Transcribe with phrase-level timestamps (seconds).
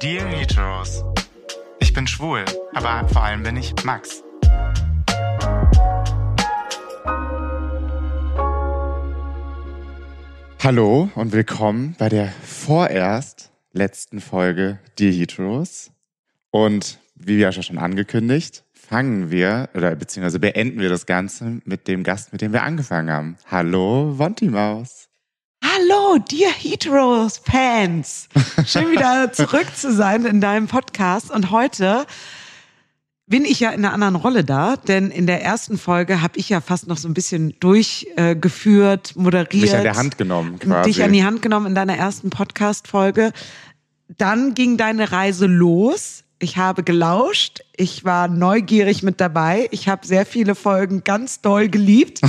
[0.00, 1.02] Dear Heteros.
[1.80, 4.22] Ich bin schwul, aber vor allem bin ich Max.
[10.62, 15.90] Hallo und willkommen bei der vorerst letzten Folge Dear Heteros.
[16.52, 22.04] Und wie ja schon angekündigt, fangen wir oder beziehungsweise beenden wir das Ganze mit dem
[22.04, 23.36] Gast, mit dem wir angefangen haben.
[23.50, 25.07] Hallo, Wonti Maus.
[25.88, 28.28] Hallo, Dear Heteros Fans.
[28.66, 31.30] Schön wieder zurück zu sein in deinem Podcast.
[31.30, 32.06] Und heute
[33.26, 36.48] bin ich ja in einer anderen Rolle da, denn in der ersten Folge habe ich
[36.48, 39.54] ja fast noch so ein bisschen durchgeführt, moderiert.
[39.54, 40.90] Mich an der Hand genommen, quasi.
[40.90, 43.32] Dich an die Hand genommen in deiner ersten Podcast-Folge.
[44.08, 46.24] Dann ging deine Reise los.
[46.40, 51.68] Ich habe gelauscht, ich war neugierig mit dabei, ich habe sehr viele Folgen ganz doll
[51.68, 52.20] geliebt.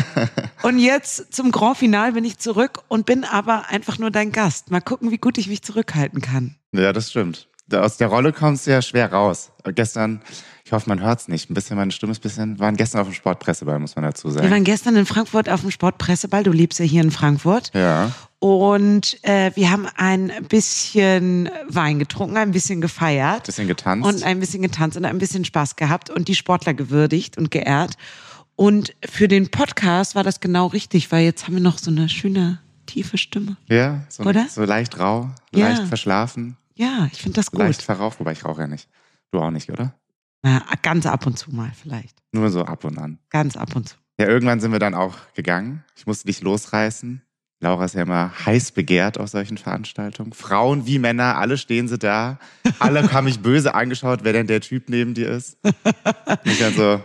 [0.62, 4.72] und jetzt zum Grand Final bin ich zurück und bin aber einfach nur dein Gast.
[4.72, 6.56] Mal gucken, wie gut ich mich zurückhalten kann.
[6.72, 7.48] Ja, das stimmt.
[7.72, 9.50] Aus der Rolle kommst du ja schwer raus.
[9.74, 10.20] Gestern,
[10.64, 11.50] ich hoffe, man hört es nicht.
[11.50, 14.28] Ein bisschen, meine Stimme ist ein bisschen, waren gestern auf dem Sportpresseball, muss man dazu
[14.30, 14.44] sagen.
[14.44, 16.42] Wir waren gestern in Frankfurt auf dem Sportpresseball.
[16.42, 17.70] Du lebst ja hier in Frankfurt.
[17.74, 18.10] Ja.
[18.38, 23.40] Und äh, wir haben ein bisschen Wein getrunken, ein bisschen gefeiert.
[23.40, 24.06] Ein bisschen getanzt.
[24.06, 27.94] Und ein bisschen getanzt und ein bisschen Spaß gehabt und die Sportler gewürdigt und geehrt.
[28.56, 32.10] Und für den Podcast war das genau richtig, weil jetzt haben wir noch so eine
[32.10, 33.56] schöne, tiefe Stimme.
[33.68, 34.46] Ja, so, Oder?
[34.50, 35.68] so leicht rau, Ja.
[35.70, 37.60] leicht verschlafen, Ja, ich finde das gut.
[37.60, 38.88] leicht verraucht, wobei ich rauche ja nicht.
[39.30, 39.94] Du auch nicht, oder?
[40.42, 42.22] Na, ganz ab und zu mal vielleicht.
[42.32, 43.18] Nur so ab und an.
[43.30, 43.96] Ganz ab und zu.
[44.18, 45.84] Ja, irgendwann sind wir dann auch gegangen.
[45.96, 47.22] Ich musste dich losreißen.
[47.60, 50.32] Laura ist ja immer heiß begehrt auf solchen Veranstaltungen.
[50.32, 52.38] Frauen wie Männer, alle stehen sie da.
[52.78, 55.56] Alle haben mich böse angeschaut, wer denn der Typ neben dir ist.
[55.64, 57.02] Und ich dann so,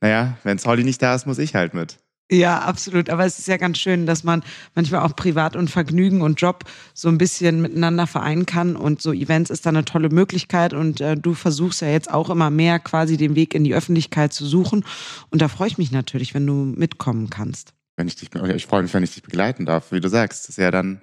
[0.00, 1.98] naja, wenn Solly nicht da ist, muss ich halt mit.
[2.32, 3.10] Ja, absolut.
[3.10, 4.44] Aber es ist ja ganz schön, dass man
[4.76, 6.64] manchmal auch Privat und Vergnügen und Job
[6.94, 8.76] so ein bisschen miteinander vereinen kann.
[8.76, 10.72] Und so Events ist da eine tolle Möglichkeit.
[10.72, 14.32] Und äh, du versuchst ja jetzt auch immer mehr quasi den Weg in die Öffentlichkeit
[14.32, 14.84] zu suchen.
[15.30, 17.74] Und da freue ich mich natürlich, wenn du mitkommen kannst.
[17.96, 20.44] Wenn ich dich, ich freue mich, wenn ich dich begleiten darf, wie du sagst.
[20.44, 21.02] Das ist ja dann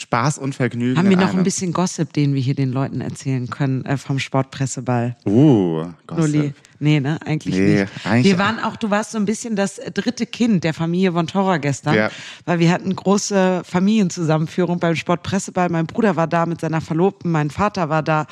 [0.00, 0.96] Spaß und Vergnügen.
[0.96, 1.42] Haben wir noch ein einem.
[1.44, 5.16] bisschen Gossip, den wir hier den Leuten erzählen können äh, vom Sportpresseball?
[5.26, 5.86] Uh.
[6.06, 6.54] Gossip.
[6.78, 7.18] Nee, ne?
[7.26, 8.06] Eigentlich Nee, nicht.
[8.06, 11.26] eigentlich- wir waren auch, du warst so ein bisschen das dritte Kind der Familie von
[11.26, 12.10] Torra gestern, Ja.
[12.44, 15.68] weil wir hatten große Familienzusammenführung beim Sportpresseball.
[15.68, 18.26] Mein Bruder war da mit seiner Verlobten, mein Vater war da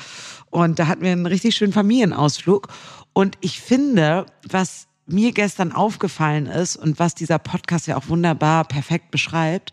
[0.50, 2.69] und da hatten wir einen richtig schönen Familienausflug.
[3.12, 8.65] Und ich finde, was mir gestern aufgefallen ist und was dieser Podcast ja auch wunderbar
[8.65, 9.72] perfekt beschreibt,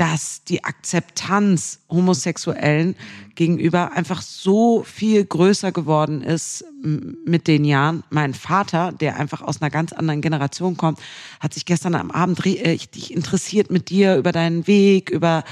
[0.00, 2.96] dass die Akzeptanz Homosexuellen
[3.34, 8.02] gegenüber einfach so viel größer geworden ist mit den Jahren.
[8.08, 11.00] Mein Vater, der einfach aus einer ganz anderen Generation kommt,
[11.38, 15.44] hat sich gestern am Abend richtig interessiert mit dir über deinen Weg, über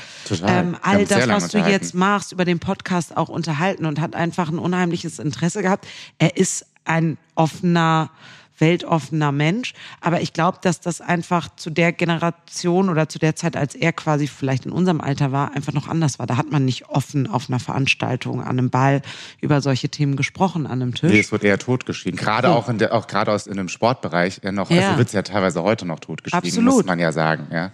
[0.42, 4.48] ähm, all das, was du jetzt machst, über den Podcast auch unterhalten und hat einfach
[4.48, 5.86] ein unheimliches Interesse gehabt.
[6.16, 8.08] Er ist ein offener,
[8.60, 9.74] weltoffener Mensch.
[10.00, 13.92] Aber ich glaube, dass das einfach zu der Generation oder zu der Zeit, als er
[13.92, 16.26] quasi vielleicht in unserem Alter war, einfach noch anders war.
[16.26, 19.02] Da hat man nicht offen auf einer Veranstaltung, an einem Ball
[19.40, 21.10] über solche Themen gesprochen, an einem Tisch.
[21.12, 22.18] Nee, es wird eher totgeschrieben.
[22.18, 24.88] Gerade auch in der, auch gerade aus in einem Sportbereich ja noch, Ja.
[24.88, 26.74] also wird es ja teilweise heute noch totgeschrieben, Absolut.
[26.74, 27.70] muss man ja sagen, ja.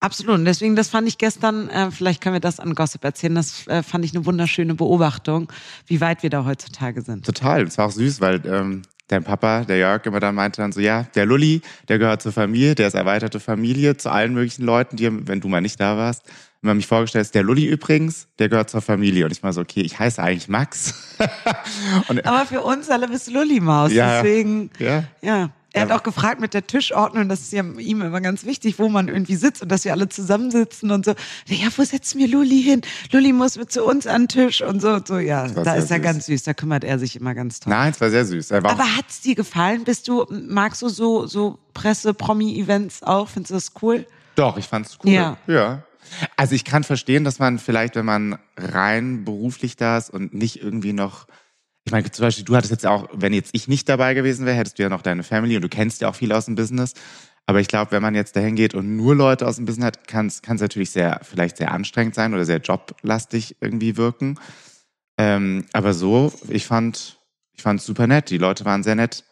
[0.00, 0.34] Absolut.
[0.34, 3.68] Und deswegen, das fand ich gestern, äh, vielleicht können wir das an Gossip erzählen, das
[3.68, 5.52] äh, fand ich eine wunderschöne Beobachtung,
[5.86, 7.24] wie weit wir da heutzutage sind.
[7.24, 7.62] Total.
[7.62, 10.80] Es war auch süß, weil ähm, dein Papa, der Jörg, immer dann meinte dann so,
[10.80, 14.96] ja, der Lulli, der gehört zur Familie, der ist erweiterte Familie, zu allen möglichen Leuten,
[14.96, 16.24] die, wenn du mal nicht da warst,
[16.62, 19.24] immer mich vorgestellt hast, der Lulli übrigens, der gehört zur Familie.
[19.24, 21.16] Und ich war so, okay, ich heiße eigentlich Max.
[22.24, 23.92] Aber für uns alle bist du Lulli-Maus.
[23.92, 24.22] Ja.
[24.22, 25.04] Deswegen, ja.
[25.20, 25.50] ja.
[25.74, 28.88] Er hat auch gefragt mit der Tischordnung, das ist ja ihm immer ganz wichtig, wo
[28.88, 31.14] man irgendwie sitzt und dass wir alle zusammensitzen und so.
[31.46, 32.82] Ja, wo setzen wir Lulli hin?
[33.10, 34.90] Lulli muss mit zu uns an den Tisch und so.
[34.94, 35.18] und so.
[35.18, 36.02] Ja, da ist er süß.
[36.02, 36.42] ganz süß.
[36.42, 37.72] Da kümmert er sich immer ganz toll.
[37.72, 38.50] Nein, es war sehr süß.
[38.50, 39.84] War Aber hat's dir gefallen?
[39.84, 43.28] Bist du, magst du so, so Presse-Promi-Events auch?
[43.28, 44.06] Findest du das cool?
[44.34, 45.10] doch, ich fand's cool.
[45.10, 45.36] Ja.
[45.46, 45.82] ja.
[46.36, 50.62] Also ich kann verstehen, dass man vielleicht, wenn man rein beruflich da ist und nicht
[50.62, 51.26] irgendwie noch
[51.84, 54.56] ich meine, zum Beispiel, du hattest jetzt auch, wenn jetzt ich nicht dabei gewesen wäre,
[54.56, 56.94] hättest du ja noch deine Family und du kennst ja auch viele aus dem Business.
[57.46, 60.06] Aber ich glaube, wenn man jetzt dahin geht und nur Leute aus dem Business hat,
[60.06, 64.38] kann es natürlich sehr, vielleicht sehr anstrengend sein oder sehr joblastig irgendwie wirken.
[65.18, 67.18] Ähm, aber so, ich fand,
[67.52, 68.30] ich fand super nett.
[68.30, 69.24] Die Leute waren sehr nett.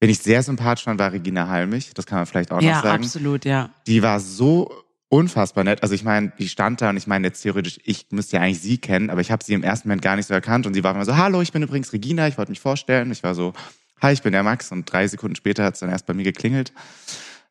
[0.00, 1.94] Wenn ich sehr sympathisch fand, war Regina Halmich.
[1.94, 3.04] Das kann man vielleicht auch ja, noch sagen.
[3.04, 3.70] absolut, ja.
[3.86, 5.82] Die war so unfassbar nett.
[5.82, 8.60] Also ich meine, die stand da und ich meine jetzt theoretisch, ich müsste ja eigentlich
[8.60, 10.82] sie kennen, aber ich habe sie im ersten Moment gar nicht so erkannt und sie
[10.82, 13.10] war immer so, hallo, ich bin übrigens Regina, ich wollte mich vorstellen.
[13.12, 13.52] Ich war so,
[14.00, 16.24] hi, ich bin der Max und drei Sekunden später hat es dann erst bei mir
[16.24, 16.72] geklingelt,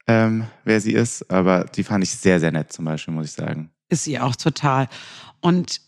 [0.07, 1.29] ähm, wer sie ist.
[1.31, 3.71] Aber die fand ich sehr, sehr nett zum Beispiel, muss ich sagen.
[3.89, 4.87] Ist sie auch total.
[5.39, 5.81] Und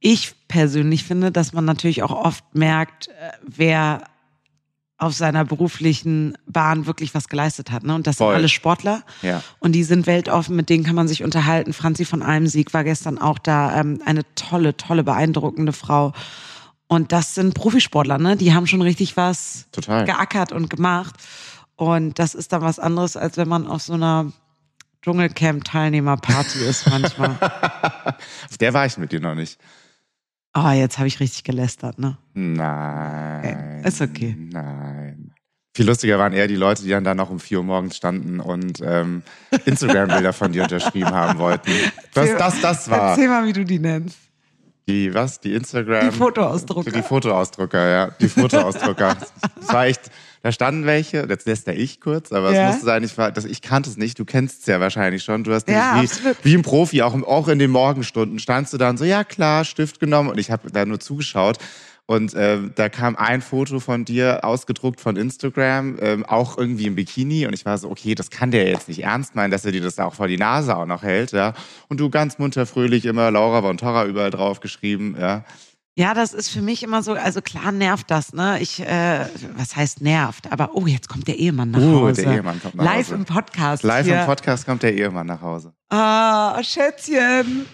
[0.00, 4.02] ich persönlich finde, dass man natürlich auch oft merkt, äh, wer
[4.98, 7.84] auf seiner beruflichen Bahn wirklich was geleistet hat.
[7.84, 7.94] Ne?
[7.94, 8.28] Und das Voll.
[8.28, 9.02] sind alle Sportler.
[9.20, 9.42] Ja.
[9.58, 11.72] Und die sind weltoffen, mit denen kann man sich unterhalten.
[11.72, 13.78] Franzi von Almsieg war gestern auch da.
[13.78, 16.12] Ähm, eine tolle, tolle, beeindruckende Frau.
[16.88, 18.36] Und das sind Profisportler, ne?
[18.36, 20.04] Die haben schon richtig was Total.
[20.04, 21.16] geackert und gemacht.
[21.74, 24.32] Und das ist dann was anderes, als wenn man auf so einer
[25.02, 27.36] Dschungelcamp-Teilnehmerparty ist manchmal.
[28.50, 29.58] Auf der war ich mit dir noch nicht.
[30.56, 32.16] Oh, jetzt habe ich richtig gelästert, ne?
[32.32, 33.84] Nein.
[33.84, 34.34] Ist okay.
[34.38, 35.32] Nein.
[35.76, 38.40] Viel lustiger waren eher die Leute, die dann da noch um 4 Uhr morgens standen
[38.40, 39.22] und ähm,
[39.66, 41.70] Instagram-Bilder von dir unterschrieben haben wollten.
[42.14, 43.10] Das, das, das war.
[43.10, 44.16] Erzähl mal, wie du die nennst.
[44.88, 45.40] Die, was?
[45.40, 46.10] Die Instagram.
[46.10, 46.90] Die Fotoausdrucker.
[46.92, 48.10] Die Fotoausdrucker, ja.
[48.20, 49.16] Die Fotoausdrucker.
[49.60, 50.12] das war echt,
[50.42, 52.68] da standen welche, jetzt lässt er ich kurz, aber Ja.
[52.68, 55.24] es musste sein, ich, war, das, ich kannte es nicht, du kennst es ja wahrscheinlich
[55.24, 55.42] schon.
[55.42, 56.08] Du hast Ja, wie,
[56.44, 59.98] wie ein Profi, auch, auch in den Morgenstunden, standst du dann so, ja klar, Stift
[59.98, 61.58] genommen und ich habe da nur zugeschaut.
[62.08, 66.94] Und ähm, da kam ein Foto von dir ausgedruckt von Instagram, ähm, auch irgendwie im
[66.94, 67.46] Bikini.
[67.46, 69.80] Und ich war so, okay, das kann der jetzt nicht ernst meinen, dass er dir
[69.82, 71.32] das da auch vor die Nase auch noch hält.
[71.32, 71.52] ja.
[71.88, 75.16] Und du ganz munter fröhlich immer Laura von Torra überall drauf geschrieben.
[75.18, 75.44] Ja.
[75.98, 78.60] Ja, das ist für mich immer so, also klar nervt das, ne?
[78.60, 79.26] Ich, äh,
[79.56, 80.52] was heißt nervt?
[80.52, 82.22] Aber oh, jetzt kommt der Ehemann nach Uh, Hause.
[82.22, 83.14] der Ehemann kommt nach Live Hause.
[83.16, 83.82] im Podcast.
[83.82, 84.20] Live hier.
[84.20, 85.72] im Podcast kommt der Ehemann nach Hause.
[85.88, 87.64] Ah, Schätzchen.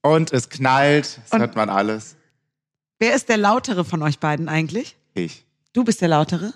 [0.00, 2.16] Und es knallt, das Und- hört man alles.
[3.04, 4.96] Wer ist der lautere von euch beiden eigentlich?
[5.12, 5.44] Ich.
[5.74, 6.54] Du bist der lautere?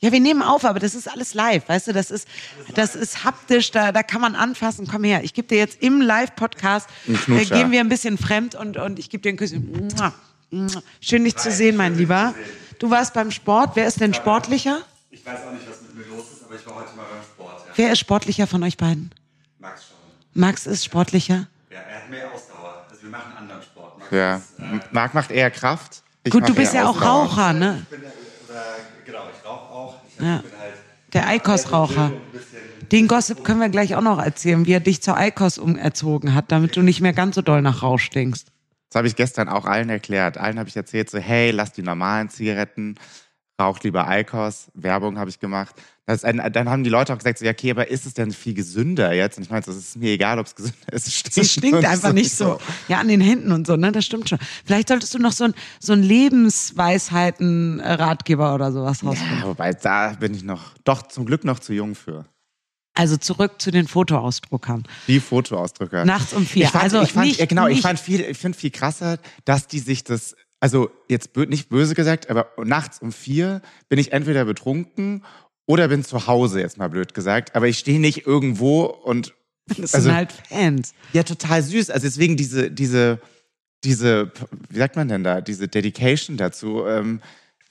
[0.00, 2.26] Ja, wir nehmen auf, aber das ist alles live, weißt du, das ist,
[2.74, 4.88] das ist haptisch, da, da kann man anfassen.
[4.88, 8.56] Komm her, ich gebe dir jetzt im Live-Podcast, Ein äh, gehen wir ein bisschen fremd
[8.56, 9.52] und, und ich gebe dir einen Kuss.
[9.52, 10.12] Mua,
[10.50, 10.82] mua.
[11.00, 12.34] Schön, dich zu sehen, mein Lieber.
[12.80, 13.76] Du warst beim Sport.
[13.76, 14.80] Wer ist denn sportlicher?
[15.12, 17.22] Ich weiß auch nicht, was mit mir los ist, aber ich war heute mal beim
[17.22, 17.68] Sport.
[17.68, 17.72] Ja.
[17.76, 19.12] Wer ist sportlicher von euch beiden?
[19.60, 19.96] Max schon.
[20.34, 21.46] Max ist sportlicher.
[21.70, 22.86] Ja, er hat mehr Ausdauer.
[22.90, 23.79] Also wir machen anderen Sport.
[24.10, 24.40] Ja.
[24.90, 26.02] Marc macht eher Kraft.
[26.24, 27.00] Ich Gut, du bist ja auch.
[27.00, 27.78] Raucher, ne?
[27.82, 28.00] ich bin,
[29.06, 29.94] genau, ich rauche auch.
[30.08, 30.38] Ich Ja.
[30.38, 30.74] bin halt
[31.12, 32.12] Der Eikos-Raucher.
[32.92, 36.50] Den Gossip können wir gleich auch noch erzählen, wie er dich zur Eikos umerzogen hat,
[36.50, 38.48] damit du nicht mehr ganz so doll nach Rauch stinkst.
[38.90, 40.36] Das habe ich gestern auch allen erklärt.
[40.38, 42.96] Allen habe ich erzählt, so, hey, lass die normalen Zigaretten,
[43.60, 44.68] raucht lieber Eikos.
[44.74, 45.74] Werbung habe ich gemacht.
[46.10, 48.54] Das dann haben die Leute auch gesagt, so, ja, okay, aber ist es denn viel
[48.54, 49.38] gesünder jetzt?
[49.38, 51.06] Und ich meinte, es ist mir egal, ob es gesünder ist.
[51.06, 52.58] Es stinkt, Es stinkt einfach nicht so.
[52.88, 53.92] Ja, an den Händen und so, ne?
[53.92, 54.40] Das stimmt schon.
[54.64, 59.38] Vielleicht solltest du noch so ein, so ein Lebensweisheiten-Ratgeber oder sowas rausbringen.
[59.40, 62.26] Ja, wobei, da bin ich noch, doch zum Glück noch zu jung für.
[62.94, 64.82] Also zurück zu den Fotoausdruckern.
[65.06, 66.04] Die Fotoausdrücke.
[66.04, 66.64] Nachts um vier.
[66.64, 69.18] Ich fand, also ich fand, nicht, genau, ich nicht, fand viel, ich finde viel krasser,
[69.44, 74.12] dass die sich das, also jetzt nicht böse gesagt, aber nachts um vier bin ich
[74.12, 75.22] entweder betrunken
[75.70, 77.54] oder bin zu Hause, jetzt mal blöd gesagt.
[77.54, 79.34] Aber ich stehe nicht irgendwo und
[79.66, 80.94] das also- sind halt Fans.
[81.12, 81.90] ja, total süß.
[81.90, 83.20] Also deswegen diese, diese,
[83.84, 84.32] diese,
[84.68, 87.20] wie sagt man denn da, diese Dedication dazu, ähm,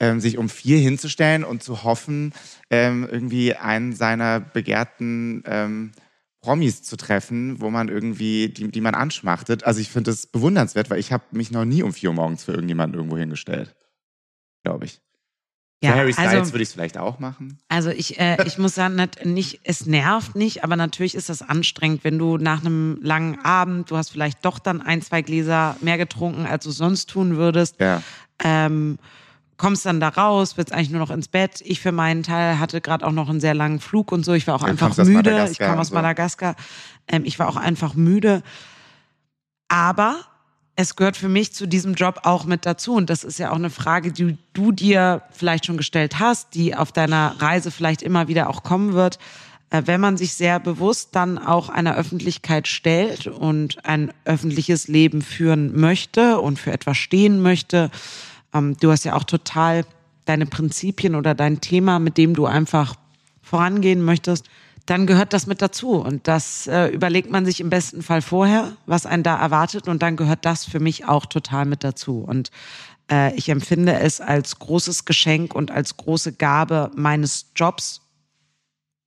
[0.00, 2.32] ähm, sich um vier hinzustellen und zu hoffen,
[2.70, 5.92] ähm, irgendwie einen seiner begehrten ähm,
[6.40, 9.64] Promis zu treffen, wo man irgendwie, die, die man anschmachtet.
[9.64, 12.44] Also ich finde das bewundernswert, weil ich habe mich noch nie um vier Uhr morgens
[12.44, 13.76] für irgendjemanden irgendwo hingestellt.
[14.64, 15.02] Glaube ich.
[15.82, 17.58] Ja, Harry Styles also, würde ich es vielleicht auch machen.
[17.68, 22.04] also ich, äh, ich muss sagen, nicht, es nervt nicht, aber natürlich ist das anstrengend,
[22.04, 25.96] wenn du nach einem langen Abend, du hast vielleicht doch dann ein, zwei Gläser mehr
[25.96, 27.80] getrunken, als du sonst tun würdest.
[27.80, 28.02] Ja.
[28.42, 28.98] ähm,
[29.60, 31.60] kommst dann da raus, willst eigentlich nur noch ins Bett.
[31.64, 34.32] Ich für meinen Teil hatte gerade auch noch einen sehr langen Flug und so.
[34.32, 35.48] Ich war auch du einfach müde.
[35.50, 35.94] Ich und aus so.
[35.94, 36.56] Madagaskar.
[37.06, 38.42] Ähm, ich war auch einfach müde.
[39.68, 40.16] Aber
[40.80, 42.94] es gehört für mich zu diesem Job auch mit dazu.
[42.94, 46.74] Und das ist ja auch eine Frage, die du dir vielleicht schon gestellt hast, die
[46.74, 49.18] auf deiner Reise vielleicht immer wieder auch kommen wird.
[49.68, 55.20] Äh, Wenn man sich sehr bewusst dann auch einer Öffentlichkeit stellt und ein öffentliches Leben
[55.20, 57.90] führen möchte und für etwas stehen möchte,
[58.54, 59.84] ähm, du hast ja auch total
[60.24, 62.94] deine Prinzipien oder dein Thema, mit dem du einfach
[63.42, 64.48] vorangehen möchtest,
[64.90, 65.92] dann gehört das mit dazu.
[65.92, 69.86] Und das äh, überlegt man sich im besten Fall vorher, was einen da erwartet.
[69.86, 72.24] Und dann gehört das für mich auch total mit dazu.
[72.26, 72.50] Und
[73.10, 78.00] äh, ich empfinde es als großes Geschenk und als große Gabe meines Jobs,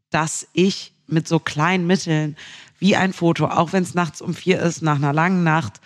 [0.10, 2.38] dass ich mit so kleinen Mitteln
[2.80, 5.82] wie ein Foto, auch wenn es nachts um vier ist, nach einer langen Nacht,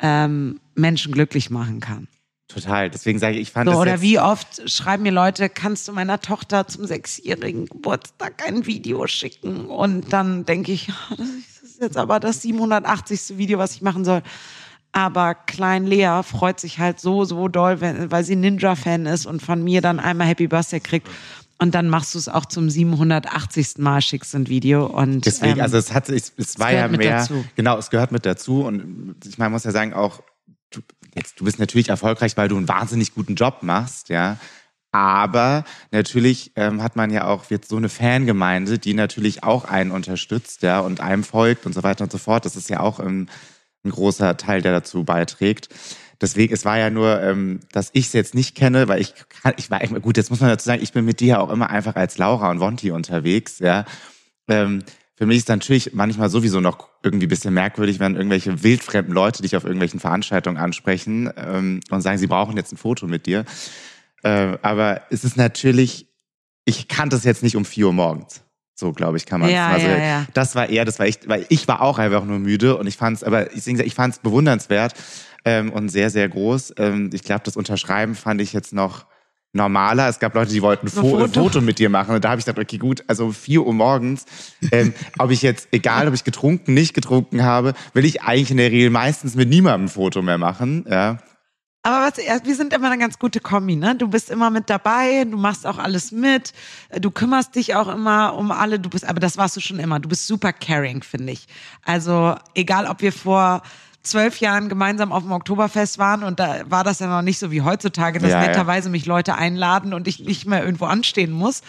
[0.00, 2.08] ähm, Menschen glücklich machen kann.
[2.52, 2.90] Total.
[2.90, 5.92] Deswegen sage ich, ich fand So, das oder wie oft schreiben mir Leute, kannst du
[5.92, 9.66] meiner Tochter zum sechsjährigen Geburtstag ein Video schicken?
[9.66, 13.38] Und dann denke ich, das ist jetzt aber das 780.
[13.38, 14.22] Video, was ich machen soll.
[14.92, 19.40] Aber Klein Lea freut sich halt so, so doll, wenn, weil sie Ninja-Fan ist und
[19.40, 21.08] von mir dann einmal Happy Birthday kriegt.
[21.58, 23.78] Und dann machst du es auch zum 780.
[23.78, 24.86] Mal, schickst ein Video.
[24.86, 27.44] Und, Deswegen, ähm, also es hat, es, es war ja mehr, dazu.
[27.54, 30.22] genau, es gehört mit dazu und ich meine, muss ja sagen, auch
[31.14, 34.38] jetzt, du bist natürlich erfolgreich, weil du einen wahnsinnig guten Job machst, ja.
[34.92, 39.92] Aber natürlich ähm, hat man ja auch jetzt so eine Fangemeinde, die natürlich auch einen
[39.92, 42.44] unterstützt, ja, und einem folgt und so weiter und so fort.
[42.44, 43.28] Das ist ja auch ähm,
[43.84, 45.68] ein großer Teil, der dazu beiträgt.
[46.20, 49.14] Deswegen, es war ja nur, ähm, dass ich es jetzt nicht kenne, weil ich
[49.56, 51.96] ich war gut, jetzt muss man dazu sagen, ich bin mit dir auch immer einfach
[51.96, 53.84] als Laura und Wonti unterwegs, ja.
[54.48, 54.82] Ähm,
[55.20, 59.42] für mich ist natürlich manchmal sowieso noch irgendwie ein bisschen merkwürdig, wenn irgendwelche wildfremden Leute
[59.42, 63.44] dich auf irgendwelchen Veranstaltungen ansprechen ähm, und sagen, sie brauchen jetzt ein Foto mit dir.
[64.22, 66.06] Äh, aber es ist natürlich,
[66.64, 68.40] ich kannte es jetzt nicht um vier Uhr morgens.
[68.74, 70.26] So, glaube ich, kann man Ja, also, ja, ja.
[70.32, 72.96] Das war eher, das war ich, weil ich war auch einfach nur müde und ich
[72.96, 74.94] fand es, aber ich, ich fand es bewundernswert
[75.44, 76.72] ähm, und sehr, sehr groß.
[76.78, 79.04] Ähm, ich glaube, das Unterschreiben fand ich jetzt noch
[79.52, 80.08] normaler.
[80.08, 81.42] Es gab Leute, die wollten ein Fo Foto.
[81.42, 82.14] Foto mit dir machen.
[82.14, 84.24] Und da habe ich gedacht, okay, gut, also 4 Uhr morgens,
[84.72, 88.58] ähm, ob ich jetzt, egal ob ich getrunken, nicht getrunken habe, will ich eigentlich in
[88.58, 90.84] der Regel meistens mit niemandem ein Foto mehr machen.
[90.88, 91.18] Ja.
[91.82, 93.96] Aber was, wir sind immer eine ganz gute Kombi, ne?
[93.96, 96.52] Du bist immer mit dabei, du machst auch alles mit,
[97.00, 99.98] du kümmerst dich auch immer um alle, du bist, aber das warst du schon immer.
[99.98, 101.46] Du bist super caring, finde ich.
[101.82, 103.62] Also, egal ob wir vor
[104.02, 107.50] zwölf Jahren gemeinsam auf dem Oktoberfest waren und da war das ja noch nicht so
[107.50, 108.46] wie heutzutage, dass Ja, ja.
[108.48, 111.62] netterweise mich Leute einladen und ich nicht mehr irgendwo anstehen muss.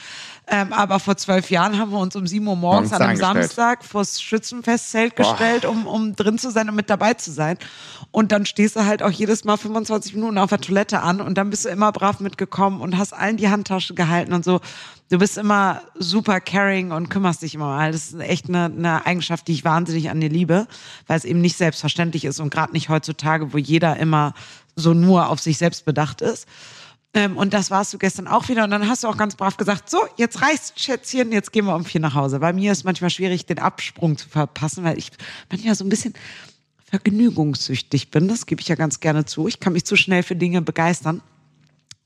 [0.47, 3.17] Ähm, aber vor zwölf Jahren haben wir uns um sieben Uhr morgens an einem.
[3.17, 5.31] Samstag vors Schützenfestzelt Boah.
[5.31, 7.57] gestellt, um, um drin zu sein und mit dabei zu sein.
[8.09, 11.37] Und dann stehst du halt auch jedes Mal 25 Minuten auf der Toilette an und
[11.37, 14.59] dann bist du immer brav mitgekommen und hast allen die Handtasche gehalten und so.
[15.09, 17.91] Du bist immer super caring und kümmerst dich immer mal.
[17.91, 20.67] Das ist echt eine, eine Eigenschaft, die ich wahnsinnig an dir liebe,
[21.07, 24.33] weil es eben nicht selbstverständlich ist und gerade nicht heutzutage, wo jeder immer
[24.75, 26.47] so nur auf sich selbst bedacht ist.
[27.13, 28.63] Ähm, und das warst du gestern auch wieder.
[28.63, 31.75] Und dann hast du auch ganz brav gesagt, so, jetzt reicht's, Schätzchen, jetzt gehen wir
[31.75, 32.39] um vier nach Hause.
[32.39, 35.11] Bei mir ist manchmal schwierig, den Absprung zu verpassen, weil ich
[35.49, 36.13] manchmal so ein bisschen
[36.89, 38.27] vergnügungssüchtig bin.
[38.27, 39.47] Das gebe ich ja ganz gerne zu.
[39.47, 41.21] Ich kann mich zu schnell für Dinge begeistern.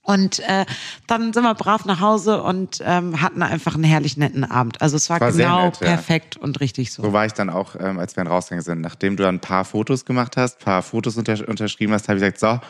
[0.06, 0.66] Und äh,
[1.08, 4.80] dann sind wir brav nach Hause und ähm, hatten einfach einen herrlich netten Abend.
[4.80, 5.88] Also es war, War genau nett, ja.
[5.88, 7.02] perfekt und richtig so.
[7.02, 8.82] So war ich dann auch, ähm, als wir dann rausgegangen sind.
[8.82, 12.20] Nachdem du dann ein paar Fotos gemacht hast, ein paar Fotos unter unterschrieben hast, habe
[12.20, 12.68] ich gesagt, so,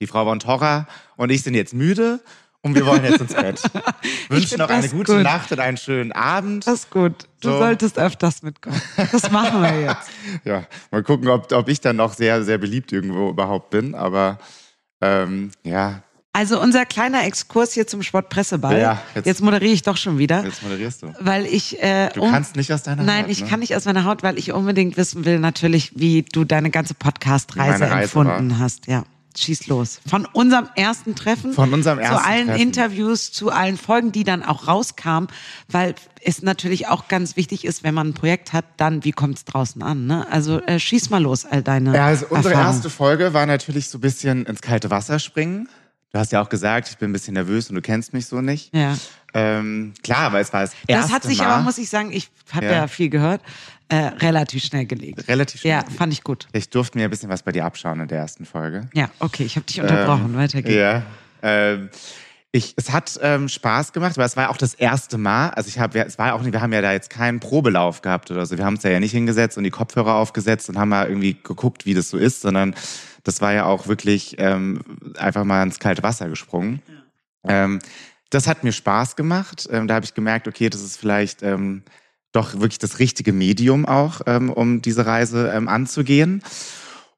[0.00, 0.86] die Frau von Torra
[1.16, 2.20] und ich sind jetzt müde
[2.62, 3.60] und wir wollen jetzt ins Bett.
[4.28, 5.22] Wünschen noch eine gute gut.
[5.22, 6.66] Nacht und einen schönen Abend.
[6.66, 7.26] Das ist gut.
[7.40, 7.58] Du So.
[7.58, 8.80] solltest öfters mitkommen.
[9.12, 10.10] Das machen wir jetzt.
[10.44, 13.94] Ja, mal gucken, ob, ob ich dann noch sehr, sehr beliebt irgendwo überhaupt bin.
[13.94, 14.38] Aber
[15.02, 18.78] ähm, ja, Also unser kleiner Exkurs hier zum Sportpresseball.
[18.80, 21.14] Ja, jetzt, jetzt- moderiere ich doch schon wieder, jetzt moderierst du.
[21.20, 23.48] weil ich äh, Du kannst nicht aus deiner Nein, Haut, ich ne?
[23.48, 26.94] kann nicht aus meiner Haut, weil ich unbedingt wissen will, natürlich, wie du deine ganze
[26.94, 28.86] Podcast-Reise empfunden hast.
[28.86, 29.04] Ja,
[29.36, 30.00] schieß los.
[30.06, 31.52] Von unserem ersten Treffen.
[31.52, 32.60] Von unserem Zu ersten allen Treffen.
[32.60, 35.28] Interviews, zu allen Folgen, die dann auch rauskamen,
[35.68, 39.38] weil es natürlich auch ganz wichtig ist, wenn man ein Projekt hat, dann, wie kommt
[39.38, 40.06] es draußen an?
[40.06, 40.26] Ne?
[40.30, 43.98] Also äh, schieß mal los, all deine Ja, also unsere erste Folge war natürlich so
[43.98, 45.68] ein bisschen ins kalte Wasser springen.
[46.12, 48.40] Du hast ja auch gesagt, ich bin ein bisschen nervös und du kennst mich so
[48.40, 48.72] nicht.
[48.72, 48.96] Ja.
[49.34, 52.30] Ähm, klar, weil es war das erste Das hat sich aber, muss ich sagen, ich
[52.52, 52.72] habe ja.
[52.72, 52.86] Ja.
[52.86, 53.40] viel gehört,
[53.94, 55.28] äh, relativ schnell gelegt.
[55.28, 55.96] Relativ schnell Ja, gelegt.
[55.98, 56.48] fand ich gut.
[56.52, 58.88] Ich durfte mir ein bisschen was bei dir abschauen in der ersten Folge.
[58.94, 60.26] Ja, okay, ich habe dich unterbrochen.
[60.26, 60.74] Ähm, Weiter geht's.
[60.76, 61.02] Ja.
[61.42, 61.90] Ähm,
[62.52, 65.50] ich, es hat ähm, Spaß gemacht, aber es war auch das erste Mal.
[65.50, 68.30] Also ich habe, es war auch nicht, wir haben ja da jetzt keinen Probelauf gehabt
[68.30, 68.56] oder so.
[68.56, 71.34] Wir haben uns da ja nicht hingesetzt und die Kopfhörer aufgesetzt und haben mal irgendwie
[71.42, 72.74] geguckt, wie das so ist, sondern
[73.24, 74.82] das war ja auch wirklich ähm,
[75.18, 76.80] einfach mal ins kalte Wasser gesprungen.
[77.42, 77.80] Ähm,
[78.30, 79.68] das hat mir Spaß gemacht.
[79.70, 81.82] Ähm, da habe ich gemerkt, okay, das ist vielleicht ähm,
[82.34, 86.42] doch wirklich das richtige Medium auch, ähm, um diese Reise ähm, anzugehen.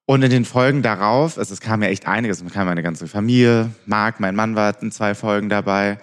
[0.04, 3.08] Und in den Folgen darauf, also es kam ja echt einiges, es kam meine ganze
[3.08, 5.98] Familie, Marc, mein Mann war in zwei Folgen dabei,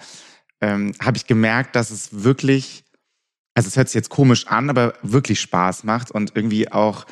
[0.60, 2.84] ähm, habe ich gemerkt, dass es wirklich,
[3.54, 7.06] also es hört sich jetzt komisch an, aber wirklich Spaß macht und irgendwie auch,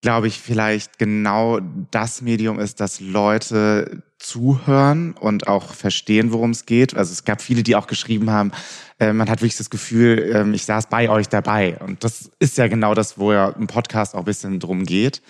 [0.00, 1.58] glaube ich, vielleicht genau
[1.90, 6.96] das Medium ist, dass Leute zuhören und auch verstehen, worum es geht.
[6.96, 8.52] Also es gab viele, die auch geschrieben haben,
[8.98, 11.78] äh, man hat wirklich das Gefühl, ähm, ich saß bei euch dabei.
[11.78, 15.22] Und das ist ja genau das, wo ja im Podcast auch ein bisschen drum geht.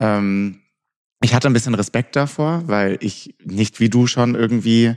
[0.00, 0.60] Ähm,
[1.22, 4.96] ich hatte ein bisschen Respekt davor, weil ich nicht wie du schon irgendwie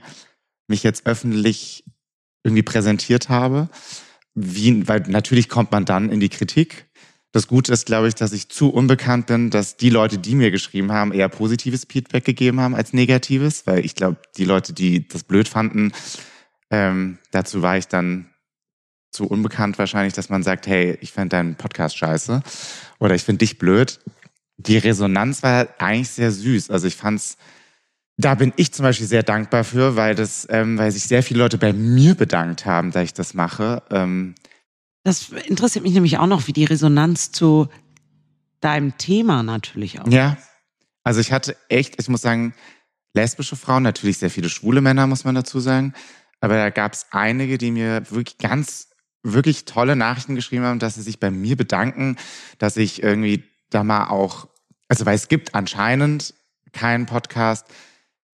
[0.67, 1.86] mich jetzt öffentlich
[2.43, 3.69] irgendwie präsentiert habe.
[4.34, 6.88] Wie, weil natürlich kommt man dann in die Kritik.
[7.36, 10.51] Das Gute ist, glaube ich, dass ich zu unbekannt bin, dass die Leute, die mir
[10.51, 15.06] geschrieben haben, eher positives Feedback gegeben haben als negatives, weil ich glaube, die Leute, die
[15.06, 15.92] das blöd fanden,
[16.70, 18.30] ähm, dazu war ich dann
[19.12, 22.42] zu unbekannt wahrscheinlich, dass man sagt, hey, ich fand deinen Podcast scheiße
[23.00, 24.00] oder ich finde dich blöd.
[24.56, 26.70] Die Resonanz war eigentlich sehr süß.
[26.70, 27.36] Also ich fand's,
[28.15, 31.42] da bin ich zum Beispiel sehr dankbar für, weil das, ähm, weil sich sehr viele
[31.42, 33.84] Leute bei mir bedankt haben, dass ich das mache.
[33.92, 34.36] Ähm,
[35.05, 37.69] Das interessiert mich nämlich auch noch, wie die Resonanz zu
[38.59, 40.07] deinem Thema natürlich auch.
[40.07, 40.35] ja.
[41.03, 42.55] Also ich hatte echt, ich muss sagen,
[43.13, 45.93] lesbische Frauen, natürlich sehr viele schwule Männer, muss man dazu sagen.
[46.41, 48.89] Aber da gab es einige, die mir wirklich ganz,
[49.21, 52.17] wirklich tolle Nachrichten geschrieben haben, dass sie sich bei mir bedanken,
[52.57, 54.47] dass ich irgendwie da mal auch,
[54.88, 56.33] also weil es gibt anscheinend
[56.74, 57.67] keinen Podcast,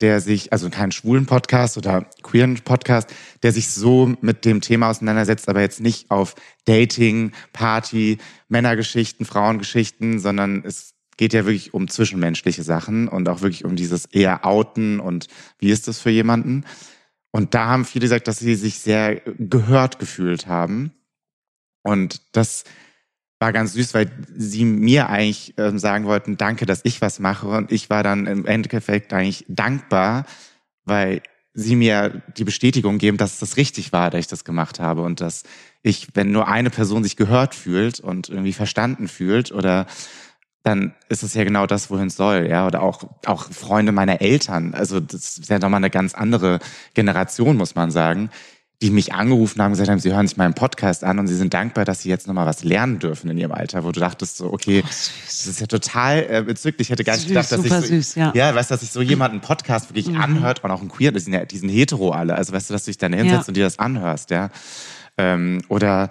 [0.01, 3.09] der sich, also keinen schwulen Podcast oder queeren Podcast,
[3.43, 8.17] der sich so mit dem Thema auseinandersetzt, aber jetzt nicht auf Dating, Party,
[8.49, 14.05] Männergeschichten, Frauengeschichten, sondern es geht ja wirklich um zwischenmenschliche Sachen und auch wirklich um dieses
[14.05, 15.27] eher Outen und
[15.59, 16.65] wie ist das für jemanden.
[17.31, 20.93] Und da haben viele gesagt, dass sie sich sehr gehört gefühlt haben.
[21.83, 22.63] Und das
[23.41, 27.47] war ganz süß, weil sie mir eigentlich äh, sagen wollten, danke, dass ich was mache.
[27.47, 30.25] Und ich war dann im Endeffekt eigentlich dankbar,
[30.85, 35.01] weil sie mir die Bestätigung geben, dass das richtig war, dass ich das gemacht habe
[35.01, 35.43] und dass
[35.81, 39.87] ich, wenn nur eine Person sich gehört fühlt und irgendwie verstanden fühlt oder
[40.63, 42.67] dann ist es ja genau das, wohin es soll, ja.
[42.67, 44.75] Oder auch, auch Freunde meiner Eltern.
[44.75, 46.59] Also das ist ja nochmal eine ganz andere
[46.93, 48.29] Generation, muss man sagen,
[48.81, 51.53] die mich angerufen haben, gesagt haben, sie hören sich meinen Podcast an und sie sind
[51.53, 54.51] dankbar, dass sie jetzt nochmal was lernen dürfen in ihrem Alter, wo du dachtest so,
[54.51, 56.87] okay, oh, das ist ja total äh, bezüglich.
[56.87, 58.31] Ich hätte gar nicht süß, gedacht, dass ich so, süß, ja.
[58.35, 60.19] ja, weißt du, dass sich so jemand einen Podcast wirklich mhm.
[60.19, 62.33] anhört und auch ein Queer, die sind ja, die sind hetero alle.
[62.33, 63.47] Also weißt du, dass du dich dann hinsetzt ja.
[63.49, 64.49] und dir das anhörst, ja.
[65.17, 66.09] Ähm, oder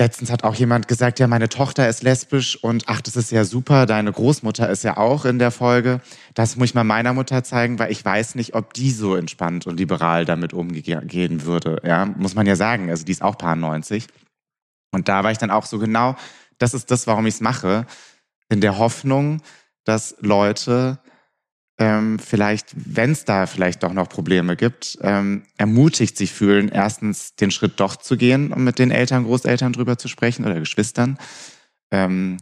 [0.00, 3.44] Letztens hat auch jemand gesagt, ja, meine Tochter ist lesbisch und ach, das ist ja
[3.44, 6.00] super, deine Großmutter ist ja auch in der Folge.
[6.32, 9.66] Das muss ich mal meiner Mutter zeigen, weil ich weiß nicht, ob die so entspannt
[9.66, 11.82] und liberal damit umgehen würde.
[11.84, 12.88] Ja, muss man ja sagen.
[12.88, 14.06] Also die ist auch paar 90.
[14.90, 16.16] Und da war ich dann auch so genau,
[16.56, 17.84] das ist das, warum ich es mache.
[18.48, 19.42] In der Hoffnung,
[19.84, 20.98] dass Leute
[21.80, 27.34] ähm, vielleicht, wenn es da vielleicht doch noch Probleme gibt, ähm, ermutigt sich fühlen, erstens
[27.36, 31.18] den Schritt doch zu gehen, um mit den Eltern, Großeltern drüber zu sprechen oder Geschwistern.
[31.90, 32.36] Ähm,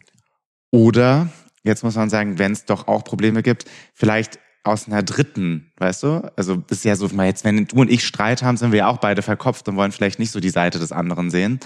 [0.71, 1.29] oder,
[1.63, 3.63] jetzt muss man sagen, wenn es doch auch Probleme gibt,
[3.93, 6.31] vielleicht aus einer dritten, weißt du?
[6.35, 8.87] Also das ist ja so, jetzt, wenn du und ich Streit haben, sind wir ja
[8.87, 11.61] auch beide verkopft und wollen vielleicht nicht so die Seite des anderen sehen.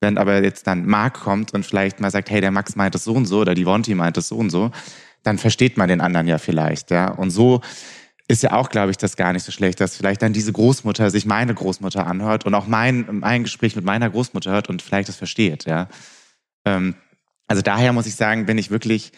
[0.00, 3.04] Wenn aber jetzt dann Marc kommt und vielleicht mal sagt, hey, der Max meint es
[3.04, 4.70] so und so oder die Wonti meint es so und so,
[5.22, 7.10] dann versteht man den anderen ja vielleicht, ja.
[7.10, 7.60] Und so
[8.28, 11.10] ist ja auch, glaube ich, das gar nicht so schlecht, dass vielleicht dann diese Großmutter
[11.10, 15.08] sich meine Großmutter anhört und auch mein, mein Gespräch mit meiner Großmutter hört und vielleicht
[15.08, 15.88] das versteht, ja.
[16.64, 16.94] Ähm,
[17.46, 19.12] also daher muss ich sagen, bin ich wirklich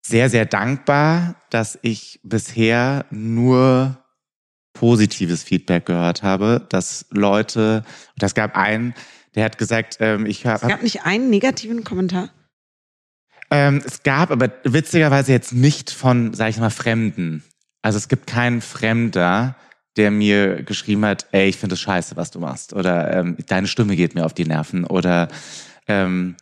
[0.00, 3.98] sehr, sehr dankbar, dass ich bisher nur
[4.72, 7.84] positives Feedback gehört habe, dass Leute,
[8.16, 8.94] das gab einen,
[9.34, 10.62] der hat gesagt, ähm, ich habe.
[10.62, 12.30] Es gab nicht einen negativen Kommentar?
[13.50, 17.42] Ähm, es gab aber witzigerweise jetzt nicht von, sag ich mal, Fremden.
[17.82, 19.56] Also es gibt keinen Fremder,
[19.96, 22.72] der mir geschrieben hat, ey, ich finde es scheiße, was du machst.
[22.72, 24.84] Oder ähm, deine Stimme geht mir auf die Nerven.
[24.84, 25.28] Oder
[25.86, 26.36] ähm,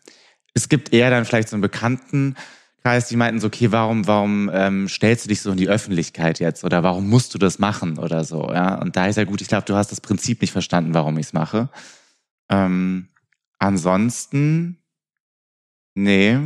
[0.55, 2.37] es gibt eher dann vielleicht so einen bekannten
[3.11, 6.65] die meinten so, okay, warum, warum ähm, stellst du dich so in die Öffentlichkeit jetzt?
[6.65, 7.99] Oder warum musst du das machen?
[7.99, 8.77] Oder so, ja.
[8.77, 11.27] Und da ist ja gut, ich glaube, du hast das Prinzip nicht verstanden, warum ich
[11.27, 11.69] es mache.
[12.49, 13.09] Ähm,
[13.59, 14.79] ansonsten,
[15.95, 16.39] nee,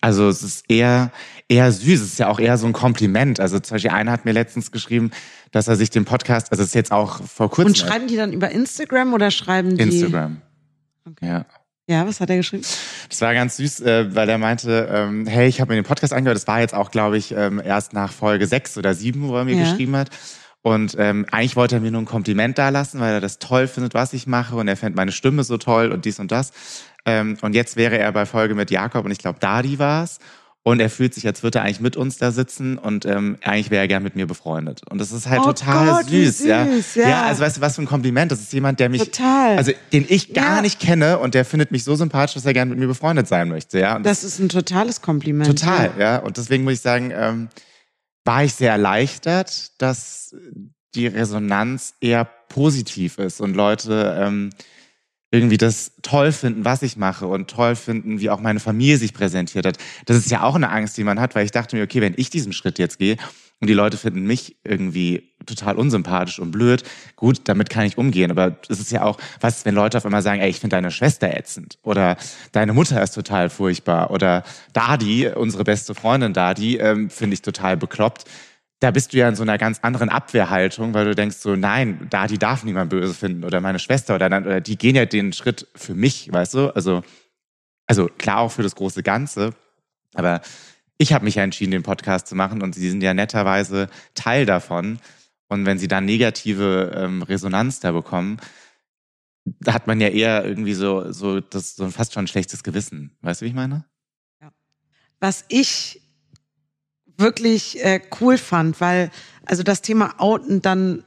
[0.00, 1.10] also es ist eher,
[1.48, 3.40] eher süß, es ist ja auch eher so ein Kompliment.
[3.40, 5.10] Also zum Beispiel einer hat mir letztens geschrieben,
[5.50, 7.68] dass er sich den Podcast, also es ist jetzt auch vor kurzem.
[7.68, 9.82] Und schreiben die dann über Instagram oder schreiben die?
[9.82, 10.42] Instagram.
[11.04, 11.26] Okay.
[11.26, 11.46] Ja.
[11.90, 12.64] Ja, was hat er geschrieben?
[13.08, 16.12] Das war ganz süß, äh, weil er meinte, ähm, hey, ich habe mir den Podcast
[16.12, 16.36] angehört.
[16.36, 19.44] Das war jetzt auch, glaube ich, ähm, erst nach Folge sechs oder sieben, wo er
[19.44, 19.62] mir ja.
[19.62, 20.10] geschrieben hat.
[20.62, 23.68] Und ähm, eigentlich wollte er mir nur ein Kompliment da lassen, weil er das toll
[23.68, 24.56] findet, was ich mache.
[24.56, 26.52] Und er fände meine Stimme so toll und dies und das.
[27.06, 30.18] Ähm, und jetzt wäre er bei Folge mit Jakob und ich glaube, Dadi war es.
[30.64, 33.70] Und er fühlt sich, als würde er eigentlich mit uns da sitzen und ähm, eigentlich
[33.70, 34.82] wäre er gern mit mir befreundet.
[34.90, 36.66] Und das ist halt oh total Gott, süß, süß ja.
[36.96, 37.08] ja.
[37.08, 37.22] ja.
[37.22, 38.30] also weißt du, was für ein Kompliment.
[38.32, 39.56] Das ist jemand, der mich, total.
[39.56, 40.60] also den ich gar Ja.
[40.62, 43.48] nicht kenne und der findet mich so sympathisch, dass er gern mit mir befreundet sein
[43.48, 43.96] möchte, ja.
[43.96, 45.48] Und Das ist ein totales Kompliment.
[45.48, 46.18] Total, ja.
[46.18, 47.48] Und deswegen muss ich sagen, ähm,
[48.28, 50.36] war ich sehr erleichtert, dass
[50.94, 54.50] die Resonanz eher positiv ist und Leute ähm,
[55.30, 59.14] irgendwie das toll finden, was ich mache und toll finden, wie auch meine Familie sich
[59.14, 59.78] präsentiert hat.
[60.04, 62.12] Das ist ja auch eine Angst, die man hat, weil ich dachte mir, okay, wenn
[62.18, 63.16] ich diesen Schritt jetzt gehe
[63.60, 66.84] und die Leute finden mich irgendwie total unsympathisch und blöd,
[67.16, 68.30] gut, damit kann ich umgehen.
[68.30, 70.90] Aber es ist ja auch, was, wenn Leute auf einmal sagen, ey, ich finde deine
[70.90, 72.16] Schwester ätzend oder
[72.52, 77.76] deine Mutter ist total furchtbar oder Dadi, unsere beste Freundin Dadi, ähm, finde ich total
[77.76, 78.24] bekloppt
[78.80, 82.06] da bist du ja in so einer ganz anderen Abwehrhaltung, weil du denkst so, nein,
[82.10, 85.04] da die darf niemand böse finden oder meine Schwester oder, dann, oder die gehen ja
[85.04, 86.74] den Schritt für mich, weißt du?
[86.74, 87.02] Also,
[87.86, 89.54] also klar auch für das große Ganze,
[90.14, 90.42] aber
[90.98, 94.46] ich habe mich ja entschieden, den Podcast zu machen und sie sind ja netterweise Teil
[94.46, 94.98] davon.
[95.48, 98.38] Und wenn sie dann negative ähm, Resonanz da bekommen,
[99.60, 103.16] da hat man ja eher irgendwie so, so, das, so fast schon ein schlechtes Gewissen.
[103.22, 103.84] Weißt du, wie ich meine?
[105.20, 106.02] Was ich
[107.16, 109.10] wirklich äh, cool fand, weil
[109.46, 111.02] also das Thema Outen dann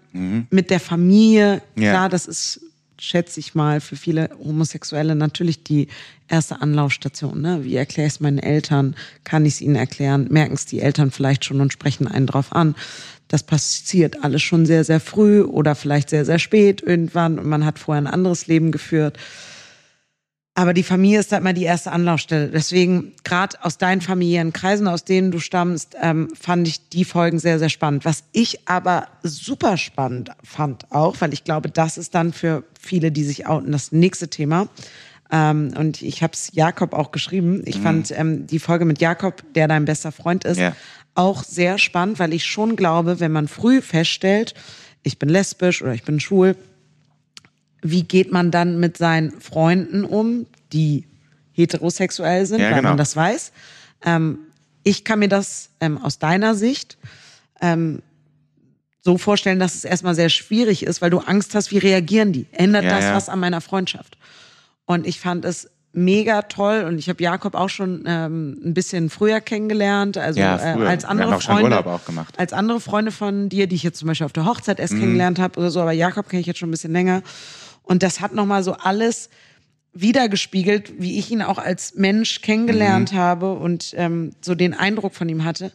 [0.50, 1.84] mit der Familie, Mhm.
[1.84, 1.92] Ja.
[1.92, 2.60] klar, das ist,
[3.02, 5.88] schätze ich mal, für viele Homosexuelle natürlich die
[6.28, 7.42] erste Anlaufstation.
[7.42, 7.64] Ne?
[7.64, 8.96] Wie erkläre ich es meinen Eltern?
[9.24, 10.28] Kann ich es ihnen erklären?
[10.30, 12.76] Merken es die Eltern vielleicht schon und sprechen einen drauf an?
[13.28, 17.66] Das passiert alles schon sehr, sehr früh oder vielleicht sehr, sehr spät irgendwann und man
[17.66, 19.18] hat vorher ein anderes Leben geführt.
[20.62, 22.50] Aber die Familie ist da immer die erste Anlaufstelle.
[22.50, 27.40] Deswegen, gerade aus deinen familiären Kreisen, aus denen du stammst, ähm, fand ich die Folgen
[27.40, 28.06] sehr, sehr spannend.
[28.06, 33.12] Was ich aber super spannend fand auch, weil ich glaube, das ist dann für viele,
[33.12, 34.68] die sich outen, das nächste Thema.
[35.32, 37.64] Ähm, und ich habe es Jakob auch geschrieben.
[37.66, 40.76] Ich fand ähm, die Folge mit Jakob, der dein bester Freund ist, Ja.
[41.16, 44.54] auch sehr spannend, weil ich schon glaube, wenn man früh feststellt,
[45.02, 46.56] ich bin lesbisch oder ich bin schwul,
[47.84, 51.06] wie geht man dann mit seinen Freunden um, die
[51.54, 52.90] heterosexuell sind, Ja, weil genau.
[52.90, 53.52] man das weiß.
[54.06, 54.40] Ähm,
[54.84, 56.98] ich kann mir das ähm, aus deiner Sicht
[57.62, 58.02] ähm,
[59.02, 62.46] so vorstellen, dass es erstmal sehr schwierig ist, weil du Angst hast, wie reagieren die?
[62.52, 63.16] Ändert Ja, das ja.
[63.16, 64.18] was an meiner Freundschaft?
[64.86, 69.10] Und ich fand es mega toll und ich habe Jakob auch schon ähm, ein bisschen
[69.10, 70.88] früher kennengelernt, also Ja, äh, früher.
[70.90, 71.84] als Wir andere Freunde,
[72.38, 75.00] als andere Freunde von dir, die ich jetzt zum Beispiel auf der Hochzeit erst Mhm.
[75.00, 77.24] kennengelernt habe oder so, aber Jakob kenne ich jetzt schon ein bisschen länger.
[77.84, 79.30] Und das hat nochmal so alles
[79.94, 82.46] wiedergespiegelt, wie ich ihn auch als Mensch Mhm.
[82.46, 85.72] kennengelernt habe und ähm, so den Eindruck von ihm hatte,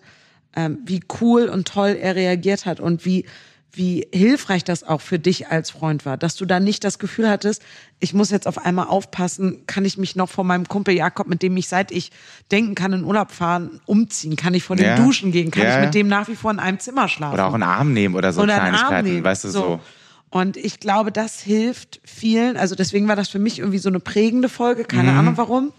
[0.55, 3.27] ähm, wie cool und toll er reagiert hat und wie,
[3.73, 7.29] wie hilfreich das auch für dich als Freund war, dass du da nicht das Gefühl
[7.29, 7.63] hattest,
[8.01, 11.43] ich muss jetzt auf einmal aufpassen, kann ich mich noch von meinem Kumpel Jakob, mit
[11.43, 12.11] dem ich seit ich
[12.51, 14.95] denken kann, in Urlaub fahren, umziehen, kann ich vor dem Ja.
[14.95, 17.35] Duschen gehen, kann Ja, ich mit dem nach wie vor in einem Zimmer schlafen?
[17.35, 19.81] Oder auch einen Arm nehmen oder so oder Kleinigkeiten, weißt du, so.
[20.37, 22.59] Und ich glaube, das hilft vielen.
[22.59, 24.85] Also deswegen war das für mich irgendwie so eine prägende Folge.
[24.85, 25.19] Keine Mhm.
[25.19, 25.73] Ahnung warum.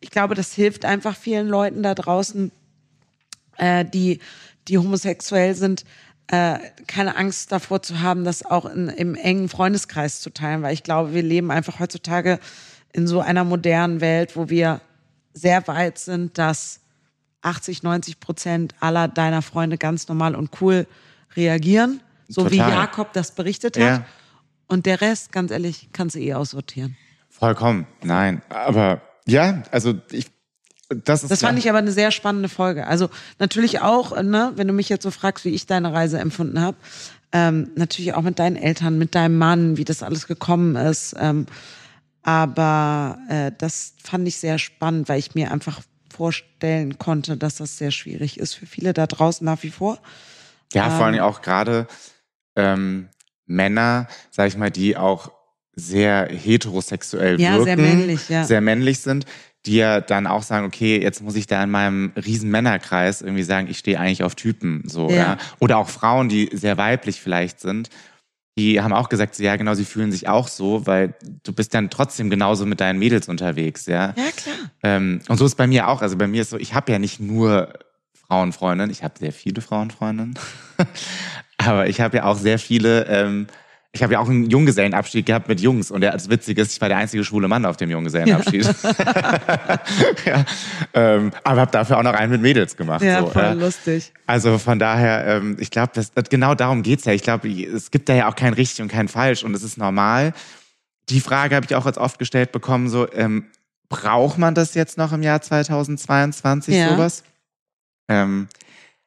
[0.00, 2.50] Ich glaube, das hilft einfach vielen Leuten da draußen,
[3.56, 4.18] äh, die,
[4.66, 5.84] die homosexuell sind,
[6.26, 10.62] äh, keine Angst davor zu haben, das auch in, im engen Freundeskreis zu teilen.
[10.62, 12.40] Weil ich glaube, wir leben einfach heutzutage
[12.92, 14.80] in so einer modernen Welt, wo wir
[15.34, 16.80] sehr weit sind, dass
[17.42, 20.88] 80, 90 Prozent aller deiner Freunde ganz normal und cool
[21.36, 22.72] reagieren, so wie Total.
[22.72, 23.82] Jakob das berichtet hat.
[23.82, 24.04] Ja.
[24.66, 26.96] Und der Rest, ganz ehrlich, kannst du eh aussortieren.
[27.28, 28.42] Vollkommen, nein.
[28.48, 30.30] Aber ja, also ich,
[30.88, 32.86] das ist Das fand ich aber eine sehr spannende Folge.
[32.86, 36.60] Also natürlich auch, ne, wenn du mich jetzt so fragst, wie ich deine Reise empfunden
[36.60, 36.76] habe,
[37.32, 41.14] ähm, natürlich auch mit deinen Eltern, mit deinem Mann, wie das alles gekommen ist.
[41.18, 41.46] Ähm,
[42.22, 45.80] aber äh, das fand ich sehr spannend, weil ich mir einfach
[46.14, 49.98] vorstellen konnte, dass das sehr schwierig ist für viele da draußen nach wie vor.
[50.72, 51.14] Ja, vor Ähm.
[51.14, 51.86] allem auch gerade
[52.62, 53.08] ähm,
[53.46, 55.32] Männer, sag ich mal, die auch
[55.74, 58.44] sehr heterosexuell Ja, wirken, sehr männlich, ja.
[58.44, 59.24] sehr männlich sind,
[59.66, 63.42] die ja dann auch sagen, okay, jetzt muss ich da in meinem riesen Männerkreis irgendwie
[63.42, 65.16] sagen, ich stehe eigentlich auf Typen, so, Ja.
[65.16, 65.38] ja.
[65.58, 67.88] Oder auch Frauen, die sehr weiblich vielleicht sind,
[68.58, 71.72] die haben auch gesagt, so, ja, genau, sie fühlen sich auch so, weil du bist
[71.72, 74.12] dann trotzdem genauso mit deinen Mädels unterwegs, ja.
[74.16, 74.54] Ja, klar.
[74.82, 76.02] Ähm, und so ist bei mir auch.
[76.02, 77.72] Also bei mir ist so, ich habe ja nicht nur
[78.26, 80.38] Frauenfreundinnen, ich habe sehr viele Frauenfreundinnen,
[81.66, 83.06] aber ich habe ja auch sehr viele.
[83.06, 83.46] Ähm,
[83.92, 86.80] ich habe ja auch einen Junggesellenabschied gehabt mit Jungs und der, das Witzige ist, ich
[86.80, 88.64] war der einzige schwule Mann auf dem Junggesellenabschied.
[90.24, 90.44] ja.
[90.94, 93.02] ähm, aber habe dafür auch noch einen mit Mädels gemacht.
[93.02, 93.52] Ja, so, voll ja.
[93.52, 94.12] lustig.
[94.28, 95.90] Also von daher, ähm, ich glaube,
[96.28, 97.12] genau darum geht's ja.
[97.14, 99.76] Ich glaube, es gibt da ja auch kein richtig und kein falsch und es ist
[99.76, 100.34] normal.
[101.08, 103.46] Die Frage habe ich auch als oft gestellt bekommen, so, ähm,
[103.88, 106.90] braucht man das jetzt noch im Jahr 2022, Ja.
[106.90, 107.24] sowas?
[108.08, 108.46] Ähm,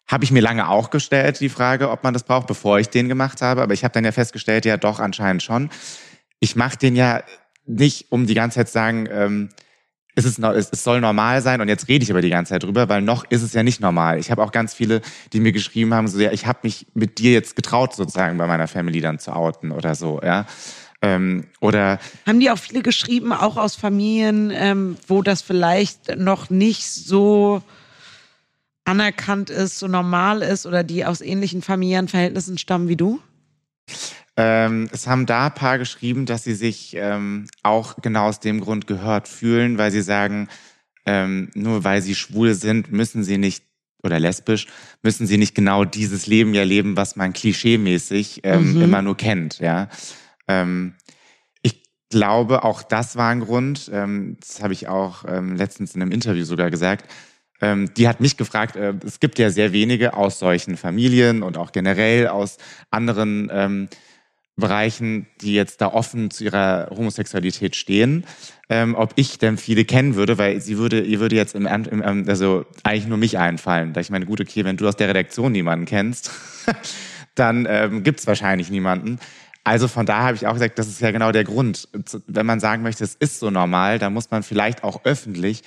[0.08, 3.08] habe ich mir lange auch gestellt, die Frage, ob man das braucht, bevor ich den
[3.10, 3.62] gemacht habe.
[3.62, 5.70] Aber ich habe dann ja festgestellt, ja doch, anscheinend schon.
[6.39, 7.24] Ich mache den ja
[7.66, 9.50] nicht, um die ganze Zeit zu sagen, ähm,
[10.16, 12.88] es, ist, es soll normal sein und jetzt rede ich aber die ganze Zeit drüber,
[12.89, 14.20] weil noch ist es ja nicht normal.
[14.20, 17.18] Ich habe auch ganz viele, die mir geschrieben haben, so ja, ich habe mich mit
[17.18, 20.46] dir jetzt getraut, sozusagen bei meiner Family dann zu outen oder so, ja.
[21.02, 26.50] Ähm, oder Haben die auch viele geschrieben, auch aus Familien, ähm, wo das vielleicht noch
[26.50, 27.62] nicht so
[28.86, 33.19] anerkannt ist, so normal ist oder die aus ähnlichen familiären Verhältnissen stammen wie du?
[34.36, 38.62] Ähm, es haben da ein paar geschrieben, dass sie sich ähm, auch genau aus dem
[38.62, 40.48] Grund gehört fühlen, weil sie sagen,
[41.06, 43.63] ähm, nur weil sie schwul sind, müssen sie nicht
[44.02, 44.67] oder lesbisch,
[45.02, 48.82] müssen sie nicht genau dieses Leben ja leben, was man klischeemäßig ähm, Mhm.
[48.82, 49.88] immer nur kennt, ja.
[50.48, 50.96] Ähm,
[51.62, 56.02] ich glaube, auch das war ein Grund, ähm, das habe ich auch ähm, letztens in
[56.02, 57.10] einem Interview sogar gesagt,
[57.63, 61.58] ähm, die hat mich gefragt, äh, es gibt ja sehr wenige aus solchen Familien und
[61.58, 62.58] auch generell aus
[62.91, 63.88] anderen ähm,
[64.58, 68.26] Bereichen, die jetzt da offen zu ihrer Homosexualität stehen,
[68.69, 72.28] ähm, ob ich denn viele kennen würde, weil sie würde, ihr würde jetzt im, im
[72.28, 73.93] also eigentlich nur mich einfallen.
[73.93, 76.32] Da ich meine, gut, okay, wenn du aus der Redaktion niemanden kennst,
[77.36, 79.19] dann ähm, gibt es wahrscheinlich niemanden.
[79.63, 81.88] Also von daher habe ich auch gesagt, das ist ja genau der Grund.
[82.28, 85.63] Wenn man sagen möchte, es ist so normal, dann muss man vielleicht auch öffentlich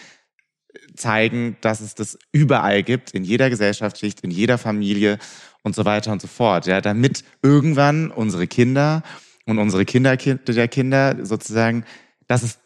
[0.95, 5.19] zeigen, dass es das überall gibt, in jeder Gesellschaftsschicht, in jeder Familie
[5.63, 6.67] und so weiter und so fort.
[6.67, 9.03] Ja, damit irgendwann unsere Kinder
[9.47, 11.85] und unsere Kinder der Kinder sozusagen,
[12.29, 12.61] das ist,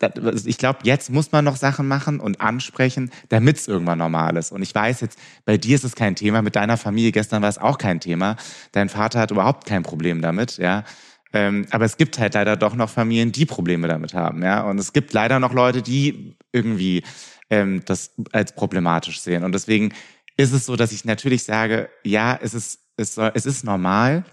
[0.47, 4.53] ich glaube, jetzt muss man noch Sachen machen und ansprechen, damit es irgendwann normal ist.
[4.53, 7.51] Und ich weiß jetzt, bei dir ist es kein Thema, mit deiner Familie gestern war
[7.51, 8.37] es auch kein Thema.
[8.73, 10.85] Dein Vater hat überhaupt kein Problem damit, ja.
[11.33, 14.63] Ähm, aber es gibt halt leider doch noch Familien, die Probleme damit haben, ja.
[14.63, 17.03] Und es gibt leider noch Leute, die irgendwie
[17.51, 19.45] ähm, das als problematisch sehen.
[19.45, 19.93] Und deswegen
[20.37, 24.25] ist es so, dass ich natürlich sage, ja, es ist, es, soll, es ist normal,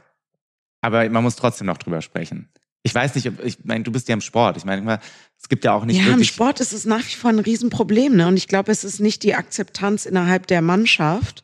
[0.81, 2.49] aber man muss trotzdem noch drüber sprechen.
[2.83, 4.55] Ich weiß nicht, ob, ich meine, du bist ja im Sport.
[4.55, 4.99] Ich meine,
[5.41, 5.99] es gibt ja auch nicht.
[5.99, 8.15] Ja, im Sport ist es nach wie vor ein Riesenproblem.
[8.15, 8.27] Ne?
[8.27, 11.43] Und ich glaube, es ist nicht die Akzeptanz innerhalb der Mannschaft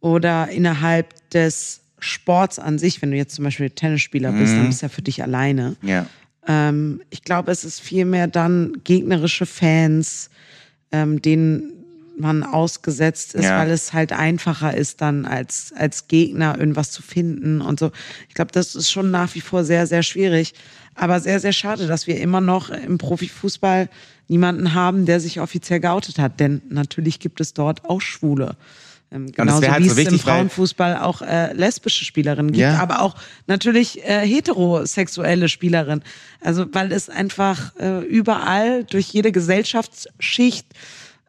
[0.00, 4.56] oder innerhalb des Sports an sich, wenn du jetzt zum Beispiel Tennisspieler bist, mhm.
[4.56, 5.76] dann bist du ja für dich alleine.
[5.82, 6.06] Ja.
[6.48, 10.30] Ähm, ich glaube, es ist vielmehr dann gegnerische Fans,
[10.92, 11.72] ähm, denen
[12.18, 13.58] man ausgesetzt ist, ja.
[13.58, 17.90] weil es halt einfacher ist, dann als, als Gegner irgendwas zu finden und so.
[18.28, 20.54] Ich glaube, das ist schon nach wie vor sehr, sehr schwierig.
[20.94, 23.88] Aber sehr, sehr schade, dass wir immer noch im Profifußball
[24.28, 26.38] niemanden haben, der sich offiziell geoutet hat.
[26.38, 28.56] Denn natürlich gibt es dort auch Schwule.
[29.12, 32.78] Ähm, genauso halt wie so es wichtig, im Frauenfußball auch äh, lesbische Spielerinnen gibt, ja.
[32.78, 33.14] aber auch
[33.46, 36.02] natürlich äh, heterosexuelle Spielerinnen.
[36.40, 40.66] Also weil es einfach äh, überall durch jede Gesellschaftsschicht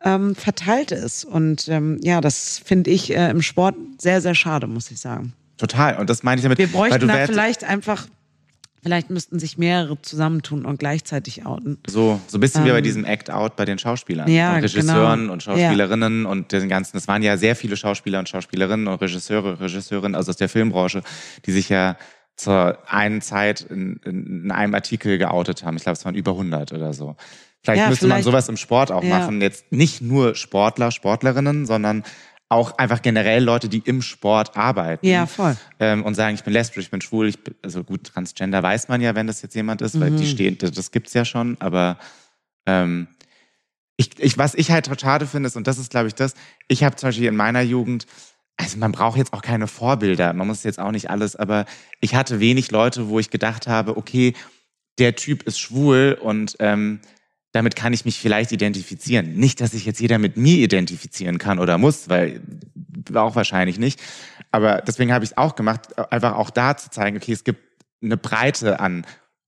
[0.03, 1.25] ähm, verteilt ist.
[1.25, 5.33] Und ähm, ja, das finde ich äh, im Sport sehr, sehr schade, muss ich sagen.
[5.57, 5.97] Total.
[5.97, 6.57] Und das meine ich damit.
[6.57, 8.07] Wir bräuchten da vielleicht einfach
[8.83, 11.77] Vielleicht müssten sich mehrere zusammentun und gleichzeitig outen.
[11.87, 14.29] So, so ein bisschen ähm, wie bei ähm, diesem Act-Out bei den Schauspielern.
[14.29, 15.33] Ja, und Regisseuren genau.
[15.33, 16.29] und Schauspielerinnen ja.
[16.29, 16.97] und den ganzen.
[16.97, 21.01] Es waren ja sehr viele Schauspieler und Schauspielerinnen und Regisseure, Regisseurinnen, also aus der Filmbranche,
[21.45, 21.97] die sich ja
[22.35, 25.77] zur einen Zeit in, in einem Artikel geoutet haben.
[25.77, 27.15] Ich glaube, es waren über 100 oder so.
[27.61, 29.39] Vielleicht ja, müsste vielleicht, man sowas im Sport auch machen.
[29.39, 32.03] Jetzt nicht nur Sportler, Sportlerinnen, sondern
[32.49, 35.05] auch einfach generell Leute, die im Sport arbeiten.
[35.05, 35.57] Ja, voll.
[35.79, 38.89] Ähm, und sagen, ich bin lesbisch, ich bin schwul, ich bin, also gut, Transgender weiß
[38.89, 40.01] man ja, wenn das jetzt jemand ist, mhm.
[40.01, 40.27] weil die mhm.
[40.27, 41.97] stehen, das, das gibt's ja schon, aber
[42.65, 43.07] ähm,
[43.97, 46.35] ich, ich, was ich halt schade finde, ist, und das ist, glaube ich, das,
[46.67, 48.05] ich habe zum Beispiel in meiner Jugend,
[48.57, 51.65] also man braucht jetzt auch keine Vorbilder, man muss jetzt auch nicht alles, aber
[52.01, 54.33] ich hatte wenig Leute, wo ich gedacht habe, okay,
[54.99, 56.99] der Typ ist schwul und ähm,
[57.53, 59.35] damit kann ich mich vielleicht identifizieren.
[59.35, 62.41] Nicht, dass sich jetzt jeder mit mir identifizieren kann oder muss, weil
[63.13, 64.01] auch wahrscheinlich nicht.
[64.51, 67.61] Aber deswegen habe ich es auch gemacht, einfach auch da zu zeigen, okay, es gibt
[68.01, 69.05] eine Breite an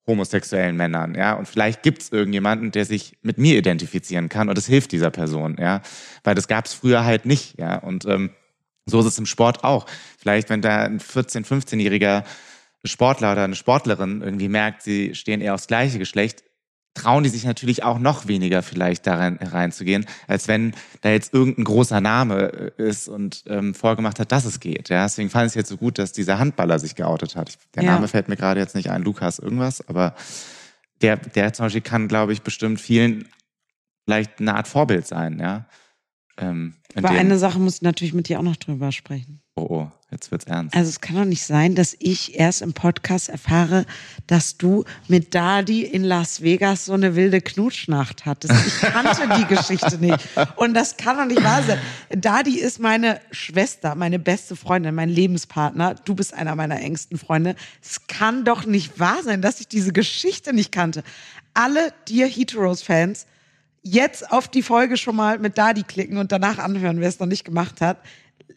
[0.07, 4.57] homosexuellen Männern, ja, und vielleicht gibt es irgendjemanden, der sich mit mir identifizieren kann und
[4.57, 5.81] es hilft dieser Person, ja,
[6.23, 8.29] weil das gab es früher halt nicht, ja, und ähm,
[8.85, 9.87] so ist es im Sport auch.
[10.19, 12.23] Vielleicht, wenn da ein 14-, 15-jähriger
[12.83, 16.43] Sportler oder eine Sportlerin irgendwie merkt, sie stehen eher aufs gleiche Geschlecht,
[16.95, 21.33] trauen die sich natürlich auch noch weniger vielleicht da rein, reinzugehen, als wenn da jetzt
[21.33, 24.89] irgendein großer Name äh, ist und ähm, vorgemacht hat, dass es geht.
[24.89, 25.03] Ja?
[25.03, 27.57] Deswegen fand ich es jetzt so gut, dass dieser Handballer sich geoutet hat.
[27.75, 27.93] Der ja.
[27.93, 30.15] Name fällt mir gerade jetzt nicht ein, Lukas irgendwas, aber
[31.01, 33.27] der, der zum Beispiel kann, glaube ich, bestimmt vielen
[34.05, 35.39] vielleicht eine Art Vorbild sein.
[35.39, 35.67] Ja?
[36.37, 39.41] Ähm, Über eine Sache muss ich natürlich mit dir auch noch drüber sprechen.
[39.57, 40.75] Oh, oh, jetzt wird's ernst.
[40.75, 43.85] Also es kann doch nicht sein, dass ich erst im Podcast erfahre,
[44.27, 48.53] dass du mit Dadi in Las Vegas so eine wilde Knutschnacht hattest.
[48.67, 50.19] Ich kannte die Geschichte nicht.
[50.57, 51.79] Und das kann doch nicht wahr sein.
[52.09, 55.95] Dadi ist meine Schwester, meine beste Freundin, mein Lebenspartner.
[56.03, 57.55] Du bist einer meiner engsten Freunde.
[57.81, 61.01] Es kann doch nicht wahr sein, dass ich diese Geschichte nicht kannte.
[61.53, 63.25] Alle Dear Heteros-Fans,
[63.83, 67.27] jetzt auf die Folge schon mal mit Dadi klicken und danach anhören, wer es noch
[67.27, 67.99] nicht gemacht hat.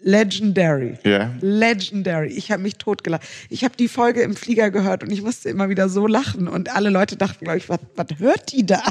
[0.00, 0.98] Legendary.
[1.04, 1.32] Ja.
[1.40, 2.28] Legendary.
[2.28, 3.22] Ich habe mich totgelacht.
[3.48, 6.48] Ich habe die Folge im Flieger gehört und ich musste immer wieder so lachen.
[6.48, 8.82] Und alle Leute dachten, glaube ich, was, was hört die da?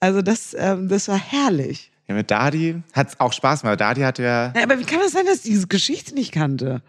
[0.00, 1.90] Also das, ähm, das war herrlich.
[2.08, 3.80] Ja, mit Dadi hat es auch Spaß gemacht.
[3.80, 4.52] Dadi hatte ja.
[4.54, 4.62] ja.
[4.62, 6.82] Aber wie kann das sein, dass ich diese Geschichte nicht kannte?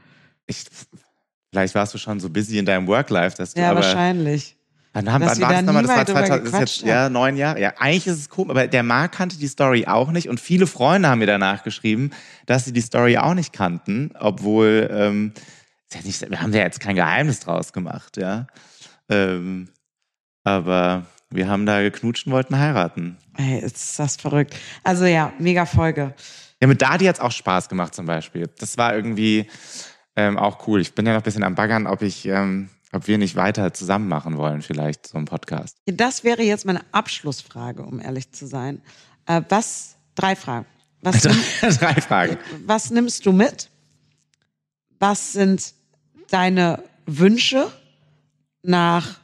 [0.48, 0.66] Ich,
[1.52, 3.62] vielleicht warst du schon so busy in deinem Work-Life, dass du.
[3.62, 4.58] Ja, wahrscheinlich.
[4.96, 5.84] Wann, haben, wann war das nochmal?
[5.84, 7.60] Das war 2000, das ist jetzt, ja, neun Jahre.
[7.60, 10.68] Ja, eigentlich ist es komisch, aber der Marc kannte die Story auch nicht und viele
[10.68, 12.12] Freunde haben mir danach geschrieben,
[12.46, 15.34] dass sie die Story auch nicht kannten, obwohl, ähm,
[15.94, 18.48] ja nicht, wir haben ja jetzt kein Geheimnis draus gemacht, ja.
[19.10, 19.68] Ähm,
[20.46, 23.18] aber wir haben da geknutscht und wollten heiraten.
[23.38, 24.56] Ey, ist das verrückt.
[24.86, 26.14] Also ja, mega Folge.
[26.62, 28.50] Ja, mit Dadi hat's auch Spaß gemacht zum Beispiel.
[28.60, 29.50] Das war irgendwie
[30.16, 30.80] ähm, auch cool.
[30.80, 33.74] Ich bin ja noch ein bisschen am Baggern, ob ich, ähm, ob wir nicht weiter
[33.74, 35.78] zusammen machen wollen, vielleicht so einen Podcast.
[35.86, 38.82] Das wäre jetzt meine Abschlussfrage, um ehrlich zu sein.
[39.26, 40.66] Äh, was, drei Fragen.
[41.02, 41.22] Was,
[41.80, 42.38] Drei Fragen.
[42.66, 43.70] was nimmst du mit?
[45.00, 45.74] Was sind
[46.32, 47.72] deine Wünsche
[48.64, 49.20] nach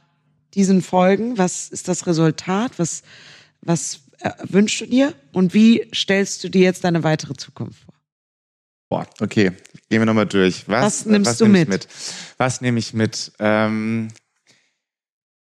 [0.54, 1.38] diesen Folgen?
[1.38, 2.78] Was ist das Resultat?
[2.78, 3.02] Was,
[3.62, 5.14] was äh, wünschst du dir?
[5.32, 7.91] Und wie stellst du dir jetzt deine weitere Zukunft vor?
[8.92, 9.52] Boah, okay.
[9.88, 10.68] Gehen wir nochmal durch.
[10.68, 11.88] Was, Was nimmst du nehm ich mit?
[12.36, 13.32] Was nehme ich mit?
[13.38, 14.08] Ähm,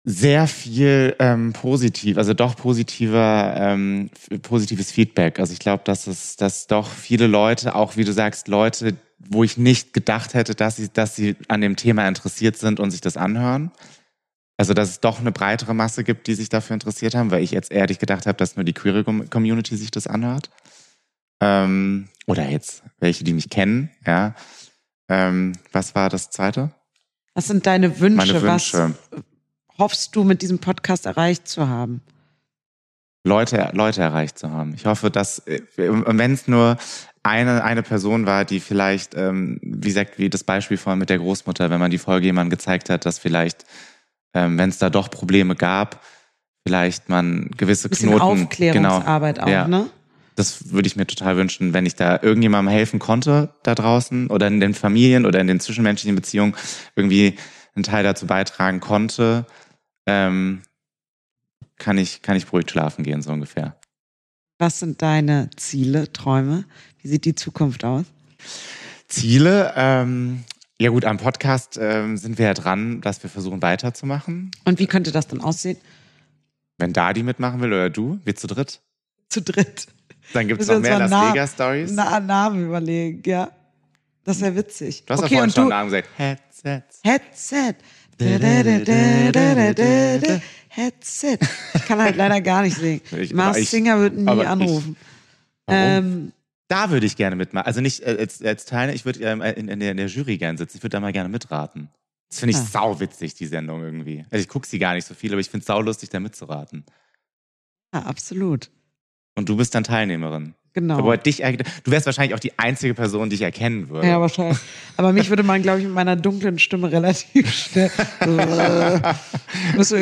[0.04, 4.08] sehr viel ähm, positiv, also doch positiver, ähm,
[4.40, 5.38] positives Feedback.
[5.38, 9.44] Also ich glaube, dass es, dass doch viele Leute, auch wie du sagst, Leute, wo
[9.44, 13.02] ich nicht gedacht hätte, dass sie, dass sie an dem Thema interessiert sind und sich
[13.02, 13.70] das anhören.
[14.56, 17.50] Also dass es doch eine breitere Masse gibt, die sich dafür interessiert haben, weil ich
[17.50, 20.48] jetzt ehrlich gedacht habe, dass nur die queere Com- Community sich das anhört.
[21.40, 24.34] Ähm, oder jetzt welche, die mich kennen, ja.
[25.08, 26.70] Ähm, was war das zweite?
[27.34, 28.16] Was sind deine Wünsche?
[28.16, 28.94] Meine Wünsche.
[29.12, 29.22] Was
[29.78, 32.02] hoffst du mit diesem Podcast erreicht zu haben?
[33.24, 34.74] Leute, Leute erreicht zu haben.
[34.74, 36.78] Ich hoffe, dass, äh, wenn es nur
[37.22, 41.18] eine, eine Person war, die vielleicht, ähm, wie gesagt, wie das Beispiel vorhin mit der
[41.18, 43.64] Großmutter, wenn man die Folge jemandem gezeigt hat, dass vielleicht,
[44.32, 46.00] ähm, wenn es da doch Probleme gab,
[46.66, 48.20] vielleicht man gewisse Knoten.
[48.20, 49.66] Aufklärungsarbeit auch, ja.
[49.66, 49.88] ne?
[50.36, 54.46] Das würde ich mir total wünschen, wenn ich da irgendjemandem helfen konnte da draußen oder
[54.46, 56.54] in den Familien oder in den zwischenmenschlichen Beziehungen
[56.94, 57.36] irgendwie
[57.74, 59.46] einen Teil dazu beitragen konnte,
[60.06, 60.62] ähm,
[61.78, 63.76] kann ich, kann ich beruhigt schlafen gehen, so ungefähr.
[64.58, 66.64] Was sind deine Ziele, Träume?
[67.02, 68.04] Wie sieht die Zukunft aus?
[69.08, 70.44] Ziele, ähm,
[70.78, 74.50] ja gut, am Podcast ähm, sind wir ja dran, dass wir versuchen weiterzumachen.
[74.64, 75.78] Und wie könnte das dann aussehen?
[76.78, 78.80] Wenn Dadi mitmachen will oder du, wir zu dritt.
[79.28, 79.86] Zu dritt.
[80.32, 81.90] Dann gibt es noch mehr Las mal na- Vegas Stories.
[81.92, 83.50] Na, Namen überlegen, ja.
[84.24, 85.04] Das wäre witzig.
[85.06, 86.08] Du hast ja okay, vorhin und schon du, einen Namen gesagt.
[86.16, 87.00] Headsets.
[87.04, 87.74] Headset.
[88.18, 88.26] Da.
[90.68, 91.38] Headset.
[91.74, 93.00] Ich kann halt leider gar nicht singen.
[93.12, 94.96] Ich- Mars ich- Singer wird nie ich- anrufen.
[95.66, 95.80] Warum?
[95.80, 96.32] Ähm,
[96.68, 97.66] Da würde ich gerne mitmachen.
[97.66, 100.36] Also nicht äh, als, als Teilnehmer, ich würde ähm, in, in, der, in der Jury
[100.38, 100.78] gerne sitzen.
[100.78, 101.88] Ich würde da mal gerne mitraten.
[102.28, 102.66] Das finde ich Ah.
[102.72, 104.24] sauwitzig, die Sendung irgendwie.
[104.30, 106.84] Also ich gucke sie gar nicht so viel, aber ich finde es saulustig, da mitzuraten.
[107.94, 108.70] ja, absolut.
[109.36, 110.54] Und du bist dann Teilnehmerin.
[110.72, 110.98] Genau.
[110.98, 114.06] Aber dich, du wärst wahrscheinlich auch die einzige Person, die ich erkennen würde.
[114.08, 114.58] Ja, wahrscheinlich.
[114.98, 117.90] Aber mich würde man, glaube ich, mit meiner dunklen Stimme relativ schnell.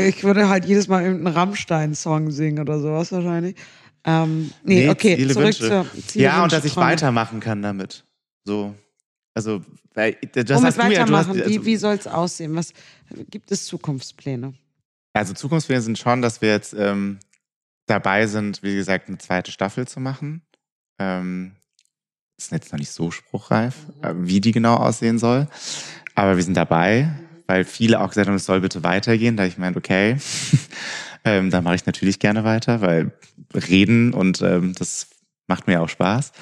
[0.08, 3.56] Ich würde halt jedes Mal irgendeinen Rammstein-Song singen oder sowas wahrscheinlich.
[4.04, 5.68] Ähm, nee, okay, Ziele, zurück Wünsche.
[5.68, 6.86] zur Ziele, Ja, und Wünsche, dass ich Träume.
[6.88, 8.04] weitermachen kann damit.
[8.44, 8.74] So.
[9.32, 9.62] Also,
[9.94, 11.40] weil, das Womit hast du ja, du hast, weitermachen?
[11.40, 12.54] also, wie wie soll es aussehen?
[12.56, 12.72] Was
[13.30, 14.54] gibt es Zukunftspläne?
[15.14, 17.18] Also Zukunftspläne sind schon, dass wir jetzt ähm,
[17.86, 20.42] dabei sind, wie gesagt, eine zweite Staffel zu machen.
[20.98, 21.56] Ähm,
[22.36, 25.46] ist jetzt noch nicht so spruchreif, äh, wie die genau aussehen soll.
[26.14, 27.08] Aber wir sind dabei,
[27.46, 29.36] weil viele auch gesagt haben, es soll bitte weitergehen.
[29.36, 30.16] Da ich meinte, okay,
[31.24, 33.12] ähm, dann mache ich natürlich gerne weiter, weil
[33.54, 35.08] reden und ähm, das
[35.46, 36.32] macht mir auch Spaß.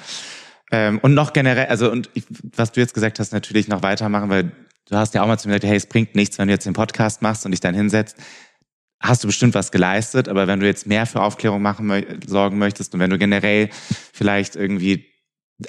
[0.71, 2.23] Ähm, und noch generell, also und ich,
[2.55, 4.51] was du jetzt gesagt hast, natürlich noch weitermachen, weil
[4.89, 6.65] du hast ja auch mal zu mir gesagt, hey, es bringt nichts, wenn du jetzt
[6.65, 8.17] den Podcast machst und dich dann hinsetzt
[9.03, 11.91] hast du bestimmt was geleistet, aber wenn du jetzt mehr für Aufklärung machen
[12.25, 13.69] sorgen möchtest und wenn du generell
[14.13, 15.05] vielleicht irgendwie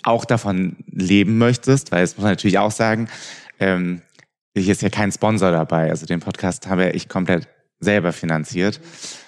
[0.04, 3.08] auch davon leben möchtest, weil das muss man natürlich auch sagen,
[3.58, 4.02] ähm,
[4.56, 5.90] hier ist ja kein Sponsor dabei.
[5.90, 7.48] Also den Podcast habe ich komplett
[7.80, 8.80] selber finanziert.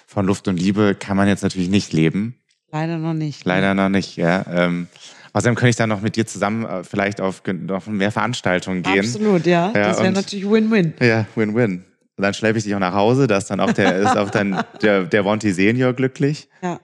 [0.07, 2.39] Von Luft und Liebe kann man jetzt natürlich nicht leben.
[2.71, 3.45] Leider noch nicht.
[3.45, 3.53] ne?
[3.53, 4.45] Leider noch nicht, ja.
[4.49, 4.87] Ähm,
[5.33, 8.99] außerdem könnte ich dann noch mit dir zusammen äh, vielleicht auf noch mehr Veranstaltungen gehen.
[8.99, 9.71] Absolut, ja.
[9.73, 10.93] Ja, das wäre natürlich Win-Win.
[11.01, 11.83] Ja, Win-Win.
[12.17, 14.31] Und dann schleppe ich dich auch nach Hause, da ist dann auch der, ist auch
[14.31, 16.49] dann der, der Monty Senior glücklich.
[16.61, 16.79] Ja.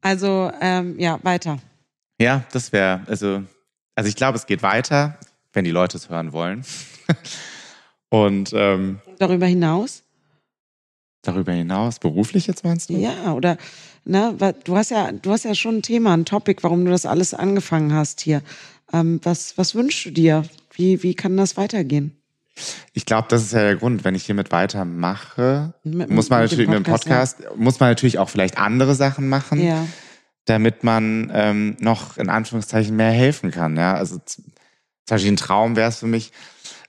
[0.00, 1.58] Also, ähm, ja, weiter.
[2.18, 3.42] Ja, das wäre, also,
[3.94, 5.18] also ich glaube, es geht weiter,
[5.52, 6.64] wenn die Leute es hören wollen.
[8.08, 10.02] Und ähm, Darüber hinaus?
[11.26, 12.94] darüber hinaus, beruflich jetzt meinst du?
[12.94, 13.56] Ja, oder
[14.04, 17.06] ne, du hast ja, du hast ja schon ein Thema, ein Topic, warum du das
[17.06, 18.42] alles angefangen hast hier.
[18.92, 20.44] Ähm, was, was wünschst du dir?
[20.72, 22.16] Wie, wie kann das weitergehen?
[22.94, 26.50] Ich glaube, das ist ja der Grund, wenn ich hiermit weitermache, Mit- muss man mit
[26.50, 29.60] natürlich mit dem Podcast, Podcast, muss man natürlich auch vielleicht andere Sachen machen.
[29.64, 29.86] Ja.
[30.46, 33.76] damit man ähm, noch in Anführungszeichen mehr helfen kann.
[33.76, 34.44] Ja, also zum
[35.08, 36.30] Beispiel ein Traum wäre es für mich,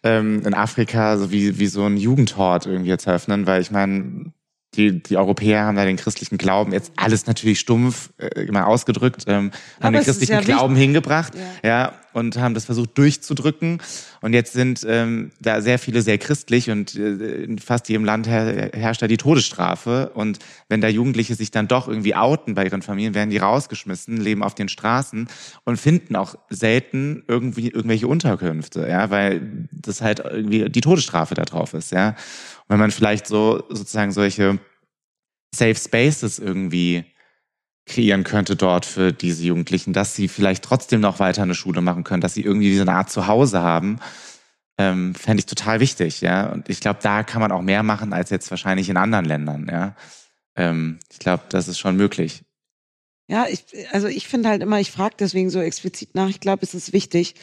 [0.04, 4.32] ähm, in Afrika so wie, wie so ein Jugendhort irgendwie zu eröffnen, weil ich meine,
[4.76, 9.24] die, die Europäer haben da den christlichen Glauben jetzt alles natürlich stumpf äh, immer ausgedrückt,
[9.26, 9.50] ähm,
[9.82, 11.68] haben den christlichen ja wichtig- Glauben hingebracht, Ja.
[11.70, 11.94] ja.
[12.18, 13.80] Und haben das versucht durchzudrücken.
[14.22, 18.28] Und jetzt sind ähm, da sehr viele sehr christlich und äh, in fast jedem Land
[18.28, 20.10] her herrscht da die Todesstrafe.
[20.16, 24.18] Und wenn da Jugendliche sich dann doch irgendwie outen bei ihren Familien, werden die rausgeschmissen,
[24.18, 25.28] leben auf den Straßen
[25.64, 31.46] und finden auch selten irgendwie irgendwelche Unterkünfte, ja, weil das halt irgendwie die Todesstrafe da
[31.46, 32.10] drauf ist, ja.
[32.10, 34.58] Und wenn man vielleicht so sozusagen solche
[35.54, 37.06] Safe Spaces irgendwie
[37.88, 42.04] kreieren könnte dort für diese Jugendlichen, dass sie vielleicht trotzdem noch weiter eine Schule machen
[42.04, 44.00] können, dass sie irgendwie diese Art Zuhause haben,
[44.78, 46.48] ähm, fände ich total wichtig, ja.
[46.52, 49.68] Und ich glaube, da kann man auch mehr machen als jetzt wahrscheinlich in anderen Ländern,
[49.72, 49.96] ja.
[50.56, 52.44] Ähm, ich glaube, das ist schon möglich.
[53.30, 56.64] Ja, ich, also ich finde halt immer, ich frage deswegen so explizit nach, ich glaube,
[56.64, 57.36] es ist wichtig,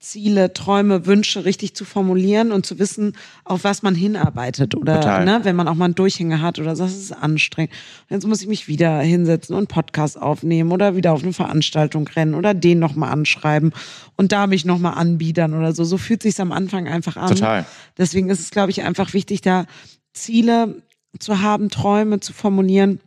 [0.00, 4.76] Ziele, Träume, Wünsche richtig zu formulieren und zu wissen, auf was man hinarbeitet.
[4.76, 5.24] Oder Total.
[5.24, 7.72] ne, wenn man auch mal einen Durchhänger hat oder so, das ist anstrengend.
[8.08, 12.06] Jetzt muss ich mich wieder hinsetzen und einen Podcast aufnehmen oder wieder auf eine Veranstaltung
[12.06, 13.72] rennen oder den nochmal anschreiben
[14.14, 15.82] und da mich nochmal anbiedern oder so.
[15.82, 17.30] So fühlt sich's am Anfang einfach an.
[17.30, 17.66] Total.
[17.96, 19.66] Deswegen ist es, glaube ich, einfach wichtig, da
[20.12, 20.80] Ziele
[21.18, 23.00] zu haben, Träume zu formulieren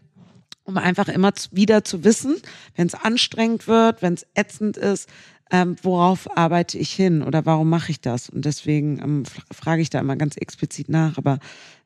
[0.64, 2.36] um einfach immer wieder zu wissen,
[2.76, 5.10] wenn es anstrengend wird, wenn es ätzend ist,
[5.52, 8.30] ähm, worauf arbeite ich hin oder warum mache ich das?
[8.30, 11.18] Und deswegen ähm, frage ich da immer ganz explizit nach.
[11.18, 11.40] Aber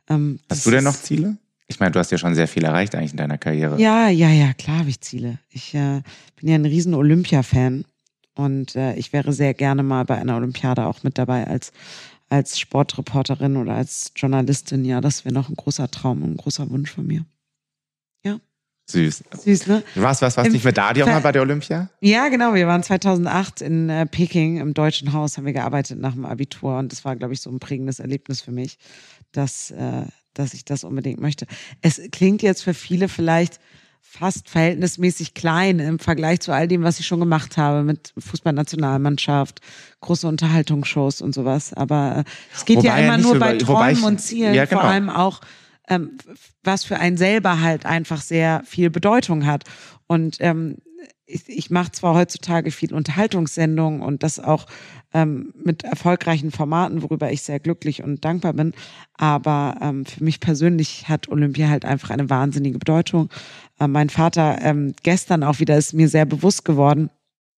[0.10, 1.38] ähm, Hast du denn noch Ziele?
[1.68, 3.82] Ich meine, du hast ja schon sehr viel erreicht eigentlich in deiner Karriere.
[3.82, 5.40] Ja, ja, ja, klar habe ich Ziele.
[5.50, 6.02] Ich äh,
[6.36, 7.86] bin ja ein riesen Olympia-Fan
[8.36, 11.72] und äh, ich wäre sehr gerne mal bei einer Olympiade auch mit dabei als
[12.28, 14.84] als Sportreporterin oder als Journalistin.
[14.86, 17.26] Ja, das wäre noch ein großer Traum und ein großer Wunsch von mir.
[18.88, 19.24] Süß.
[19.44, 19.84] Süß, ne?
[19.96, 21.90] Du warst, was, warst Im nicht mit Dadi auch Ver- mal bei der Olympia?
[22.02, 22.54] Ja, genau.
[22.54, 26.78] Wir waren 2008 in äh, Peking im Deutschen Haus, haben wir gearbeitet nach dem Abitur
[26.78, 28.78] und das war, glaube ich, so ein prägendes Erlebnis für mich,
[29.32, 30.04] dass, äh,
[30.36, 31.48] dass ich das unbedingt möchte.
[31.82, 33.60] Es klingt jetzt für viele vielleicht
[34.08, 39.62] fast verhältnismäßig klein im Vergleich zu all dem, was ich schon gemacht habe mit Fußballnationalmannschaft,
[40.02, 41.74] große Unterhaltungsshows und sowas.
[41.74, 42.24] Aber äh,
[42.56, 44.82] es geht Wobei ja ja immer nicht nur bei Träumen ich- und Zielen, Ja, genau.
[44.82, 45.42] vor allem auch
[45.88, 46.18] ähm,
[46.64, 49.64] was für einen selber halt einfach sehr viel Bedeutung hat.
[50.08, 50.78] Und ähm,
[51.28, 54.68] ich, ich mache zwar heutzutage viel Unterhaltungssendungen und das auch
[55.14, 58.74] ähm, mit erfolgreichen Formaten, worüber ich sehr glücklich und dankbar bin,
[59.14, 63.30] aber ähm, für mich persönlich hat Olympia halt einfach eine wahnsinnige Bedeutung.
[63.80, 67.10] Äh, mein Vater ähm, gestern auch wieder ist mir sehr bewusst geworden,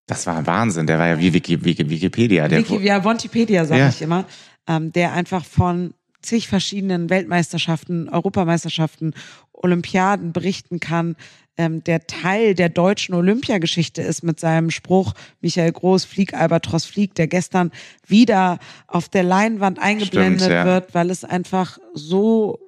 [0.07, 0.88] Das war ein Wahnsinn.
[0.88, 2.47] Der war ja wie Wiki, Wiki, Wikipedia.
[2.47, 3.89] Der, Wiki, ja, Wikipedia sage Ja.
[3.89, 4.23] ich immer,
[4.67, 9.13] ähm, der einfach von zig verschiedenen Weltmeisterschaften, Europameisterschaften,
[9.53, 11.15] Olympiaden berichten kann,
[11.57, 17.15] ähm, der Teil der deutschen Olympiageschichte ist mit seinem Spruch Michael Groß, Flieg, Albatros, Flieg,
[17.15, 17.72] der gestern
[18.05, 20.65] wieder auf der Leinwand eingeblendet Stimmt, ja.
[20.65, 22.59] wird, weil es einfach so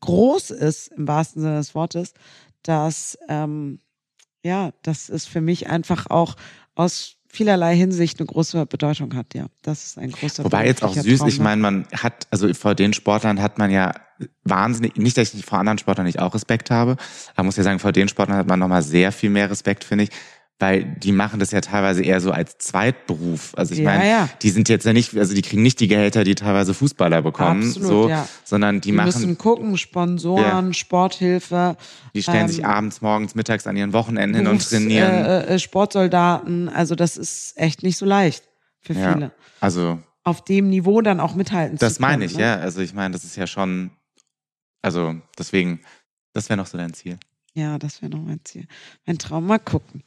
[0.00, 2.14] groß ist, im wahrsten Sinne des Wortes,
[2.62, 3.80] dass, ähm,
[4.44, 6.36] ja, das ist für mich einfach auch
[6.76, 9.46] aus vielerlei Hinsicht eine große Bedeutung hat, ja.
[9.62, 11.44] Das ist ein großer Wobei jetzt auch süß, Traum, ich ne?
[11.44, 13.92] meine, man hat, also vor den Sportlern hat man ja
[14.44, 16.96] wahnsinnig, nicht, dass ich vor anderen Sportlern nicht auch Respekt habe,
[17.34, 20.04] aber muss ja sagen, vor den Sportlern hat man nochmal sehr viel mehr Respekt, finde
[20.04, 20.10] ich,
[20.58, 23.52] weil die machen das ja teilweise eher so als Zweitberuf.
[23.56, 24.28] Also ich Ja, meine, ja.
[24.40, 27.62] die sind jetzt ja nicht, also die kriegen nicht die Gehälter, die teilweise Fußballer bekommen,
[27.68, 28.26] Absolut, so, ja.
[28.44, 31.76] sondern die, Die machen, müssen gucken, Sponsoren, Sporthilfe,
[32.14, 35.12] die stellen sich ähm, abends, morgens, mittags an ihren Wochenenden hin und trainieren.
[35.12, 36.68] Äh, äh, Sportsoldaten.
[36.70, 38.44] Also das ist echt nicht so leicht
[38.80, 39.32] für viele.
[39.60, 42.12] also Auf dem Niveau dann auch mithalten das zu können.
[42.12, 42.42] meine ich, ne?
[42.42, 42.56] ja.
[42.56, 43.90] Also ich meine, das ist ja schon,
[44.80, 45.80] also deswegen,
[46.32, 47.18] das wäre noch so dein Ziel.
[47.54, 48.66] Ja, das wäre noch mein Ziel.
[49.06, 50.02] Mein Traum, mal gucken.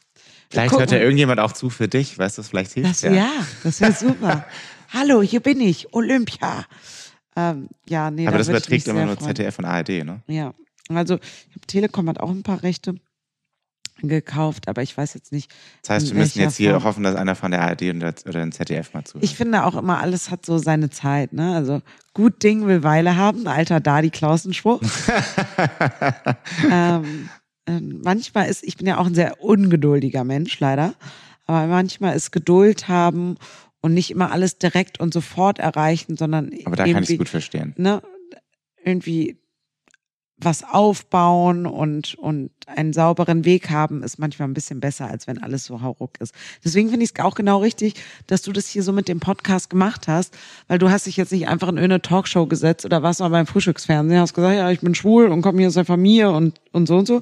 [0.49, 0.81] Vielleicht gucken.
[0.81, 3.29] hört ja irgendjemand auch zu für dich, weißt du, vielleicht hilft Das, ja.
[3.63, 4.45] das wäre super.
[4.93, 6.65] Hallo, hier bin ich, Olympia.
[7.35, 9.35] Ähm, ja, nee, Aber da das überträgt immer nur freuen.
[9.35, 10.21] ZDF und ARD, ne?
[10.27, 10.53] Ja,
[10.89, 11.19] also
[11.67, 12.95] Telekom hat auch ein paar Rechte
[14.01, 15.51] gekauft, aber ich weiß jetzt nicht.
[15.81, 16.83] Das heißt, wir müssen jetzt hier Form.
[16.83, 19.23] hoffen, dass einer von der ARD oder dem ZDF mal zuhört.
[19.23, 21.33] Ich finde auch immer, alles hat so seine Zeit.
[21.33, 21.53] Ne?
[21.53, 21.81] Also
[22.13, 24.81] gut Ding will Weile haben, alter Dadi Klausenspruch.
[26.71, 27.38] ähm, äh,
[27.81, 30.95] manchmal ist, ich bin ja auch ein sehr ungeduldiger Mensch, leider.
[31.45, 33.35] Aber manchmal ist Geduld haben
[33.81, 37.29] und nicht immer alles direkt und sofort erreichen, sondern Aber da kann ich es gut
[37.29, 37.73] verstehen.
[37.77, 38.01] ne,
[38.83, 39.38] irgendwie
[40.41, 45.41] was aufbauen und, und einen sauberen Weg haben, ist manchmal ein bisschen besser, als wenn
[45.41, 46.33] alles so hauruck ist.
[46.63, 47.95] Deswegen finde ich es auch genau richtig,
[48.27, 50.37] dass du das hier so mit dem Podcast gemacht hast,
[50.67, 53.47] weil du hast dich jetzt nicht einfach in irgendeine Talkshow gesetzt oder warst mal beim
[53.47, 56.87] Frühstücksfernsehen, hast gesagt, ja, ich bin schwul und komme hier aus der Familie und, und
[56.87, 57.21] so und so,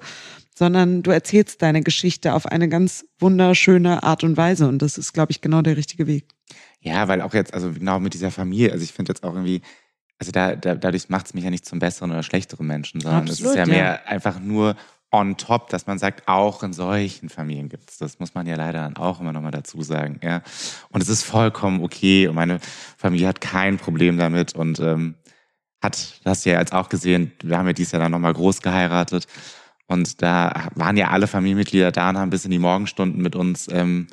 [0.55, 5.13] sondern du erzählst deine Geschichte auf eine ganz wunderschöne Art und Weise und das ist,
[5.13, 6.25] glaube ich, genau der richtige Weg.
[6.81, 9.61] Ja, weil auch jetzt, also genau mit dieser Familie, also ich finde jetzt auch irgendwie,
[10.19, 13.27] also da, da dadurch macht es mich ja nicht zum besseren oder schlechteren Menschen, sondern
[13.27, 13.65] es ist ja ja.
[13.65, 14.75] mehr einfach nur
[15.11, 17.97] on top, dass man sagt, auch in solchen Familien gibt es.
[17.97, 20.19] Das muss man ja leider dann auch immer nochmal dazu sagen.
[20.23, 20.41] Ja.
[20.89, 22.27] Und es ist vollkommen okay.
[22.27, 22.59] Und meine
[22.97, 25.15] Familie hat kein Problem damit und ähm,
[25.81, 29.27] hat, das ja jetzt auch gesehen, wir haben ja dieses Jahr dann nochmal groß geheiratet.
[29.87, 33.69] Und da waren ja alle Familienmitglieder da und haben bis in die Morgenstunden mit uns
[33.71, 34.07] ähm,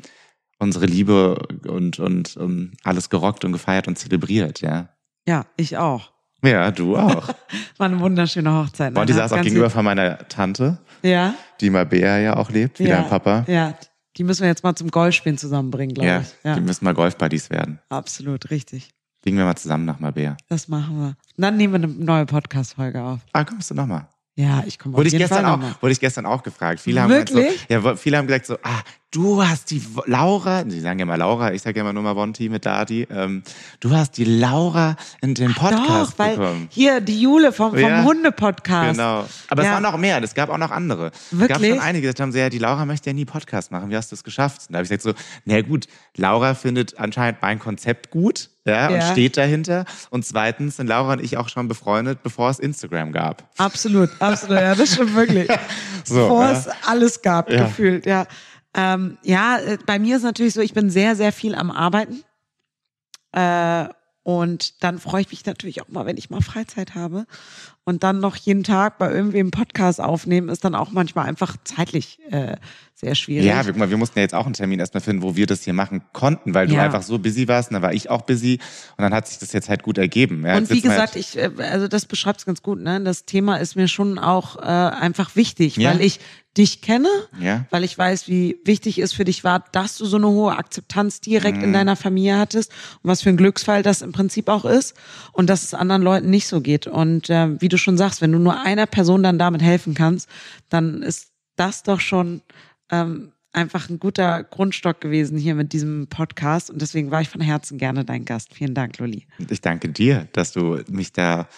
[0.59, 1.36] unsere Liebe
[1.66, 4.93] und, und, und alles gerockt und gefeiert und zelebriert, ja.
[5.27, 6.11] Ja, ich auch.
[6.43, 7.29] Ja, du auch.
[7.79, 8.93] War eine wunderschöne Hochzeit.
[8.93, 9.01] ne?
[9.01, 11.35] Und die Hat saß auch gegenüber von meiner Tante, Ja.
[11.61, 13.45] die Mabea ja auch lebt, wie ja, dein Papa.
[13.47, 13.75] Ja.
[14.16, 16.29] Die müssen wir jetzt mal zum Golfspielen zusammenbringen, glaube Ja, ich.
[16.45, 17.81] Ja, die müssen mal Golfbuddies werden.
[17.89, 18.91] absolut, richtig.
[19.22, 20.37] Fliegen wir mal zusammen nach Mabea.
[20.51, 21.16] Das machen wir.
[21.39, 23.20] Dann nehmen wir eine neue Podcast-Folge auf.
[23.33, 24.07] Ah, kommst du nochmal?
[24.37, 25.75] Ja, ich komme auf Wurde ich, jeden gestern Fall auch, nochmal.
[25.81, 26.81] wurde ich gestern auch gefragt.
[26.81, 27.61] Viele haben Wirklich?
[27.68, 28.83] so, ja, viele haben gesagt so, ah,
[29.15, 32.15] du hast die Laura, die sagen ja mal Laura, ich sage ja immer nur mal
[32.15, 33.43] Bonti mit Dadi, ähm,
[33.81, 36.69] du hast die Laura in den Podcast Doch, weil bekommen.
[36.71, 38.93] hier die Jule vom, vom Ja, Hunde-Podcast.
[38.99, 39.25] Genau.
[39.49, 39.75] Aber es Ja.
[39.75, 41.07] waren noch mehr, es gab auch noch andere.
[41.07, 41.71] Es gab Wirklich?
[41.71, 43.97] schon einige, die gesagt haben, so, ja, die Laura möchte ja nie Podcast machen, wie
[43.97, 44.62] hast du es geschafft?
[44.69, 45.87] Und da habe ich gesagt so, na gut,
[46.17, 49.12] Laura findet anscheinend mein Konzept gut, ja, und Ja.
[49.12, 49.85] steht dahinter.
[50.11, 53.45] Und zweitens sind Laura und ich auch schon befreundet, bevor es Instagram gab.
[53.59, 54.57] Absolut, absolut.
[54.59, 55.49] Ja, das stimmt wirklich.
[56.07, 56.53] So, Bevor ja.
[56.53, 58.27] es alles gab, gefühlt, ja.
[58.75, 62.25] Ähm, ja, äh, bei mir ist natürlich so, ich bin sehr, sehr viel am Arbeiten.
[63.33, 63.89] Äh,
[64.22, 67.27] und dann freue ich mich natürlich auch mal, wenn ich mal Freizeit habe.
[67.87, 72.18] Und dann noch jeden Tag bei irgendwem Podcast aufnehmen, ist dann auch manchmal einfach zeitlich
[72.30, 72.57] äh,
[72.95, 73.45] sehr schwierig.
[73.47, 75.47] Ja, wir, guck mal, wir mussten ja jetzt auch einen Termin erstmal finden, wo wir
[75.47, 76.82] das hier machen konnten, weil du Ja.
[76.85, 78.59] einfach so busy warst und dann war ich auch busy
[78.97, 80.47] und dann hat sich das jetzt halt gut ergeben.
[80.47, 83.03] Ja, Und wie gesagt, halt, ich, äh, also das beschreibt es ganz gut, ne?
[83.03, 85.91] Das Thema ist mir schon auch äh, einfach wichtig, Ja.
[85.91, 86.20] weil ich
[86.57, 87.09] dich kenne,
[87.41, 87.66] Ja.
[87.70, 91.20] weil ich weiß, wie wichtig es für dich war, dass du so eine hohe Akzeptanz
[91.20, 91.64] direkt Mhm.
[91.64, 92.70] in deiner Familie hattest
[93.03, 94.95] und was für ein Glücksfall das im Prinzip auch ist
[95.32, 96.87] und dass es anderen Leuten nicht so geht.
[96.87, 100.29] Und äh, wie du schon sagst, wenn du nur einer Person dann damit helfen kannst,
[100.68, 102.43] dann ist das doch schon
[102.91, 107.41] ähm, einfach ein guter Grundstock gewesen hier mit diesem Podcast und deswegen war ich von
[107.41, 108.53] Herzen gerne dein Gast.
[108.55, 109.27] Vielen Dank, Lolli.
[109.49, 111.49] ich danke dir, dass du mich da,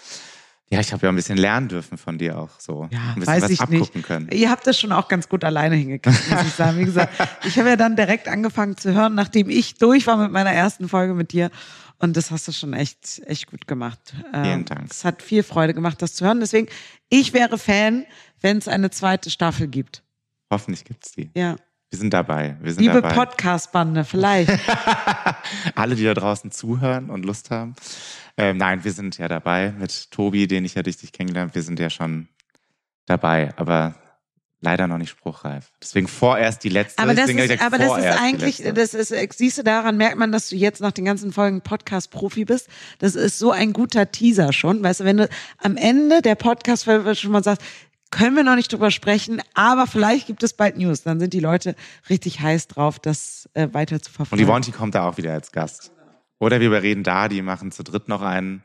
[0.69, 2.89] ja, ich habe ja ein bisschen lernen dürfen von dir auch so.
[2.91, 4.07] Ja, ein bisschen weiß was ich abgucken nicht.
[4.07, 4.29] können.
[4.31, 6.79] Ihr habt das schon auch ganz gut alleine hingekriegt, muss ich sagen.
[6.79, 7.14] Wie gesagt,
[7.45, 10.89] ich habe ja dann direkt angefangen zu hören, nachdem ich durch war mit meiner ersten
[10.89, 11.51] Folge mit dir.
[11.99, 14.14] Und das hast du schon echt, echt gut gemacht.
[14.32, 14.90] Ähm, Vielen Dank.
[14.90, 16.40] Es hat viel Freude gemacht, das zu hören.
[16.40, 16.68] Deswegen,
[17.09, 18.05] ich wäre Fan,
[18.40, 20.03] wenn es eine zweite Staffel gibt.
[20.51, 21.30] Hoffentlich gibt's die.
[21.34, 21.57] Ja.
[21.90, 22.57] Wir sind dabei.
[22.61, 23.01] Wir sind Liebe.
[23.01, 24.51] Podcast-Bande, vielleicht.
[25.74, 27.74] Alle, die da draußen zuhören und Lust haben.
[28.36, 31.55] Ähm, nein, wir sind ja dabei mit Tobi, den ich ja richtig kennengelernt.
[31.55, 32.28] Wir sind ja schon
[33.07, 33.94] dabei, aber
[34.61, 35.71] leider noch nicht spruchreif.
[35.83, 37.03] Deswegen vorerst die letzte.
[37.03, 40.17] Aber das Deswegen ist, aber das ist eigentlich, das ist, äh, siehst du, daran merkt
[40.17, 42.69] man, dass du jetzt nach den ganzen Folgen Podcast-Profi bist.
[42.99, 44.83] Das ist so ein guter Teaser schon.
[44.83, 45.29] Weißt du, wenn du
[45.59, 47.63] am Ende der Podcast-Folge schon mal sagst,
[48.11, 51.03] können wir noch nicht drüber sprechen, aber vielleicht gibt es bald News.
[51.03, 51.75] Dann sind die Leute
[52.09, 54.45] richtig heiß drauf, das äh, weiter zu Und verfolgen.
[54.45, 55.91] die Wonti kommt da auch wieder als Gast.
[56.39, 58.63] Oder wir überreden da, die machen zu dritt noch einen.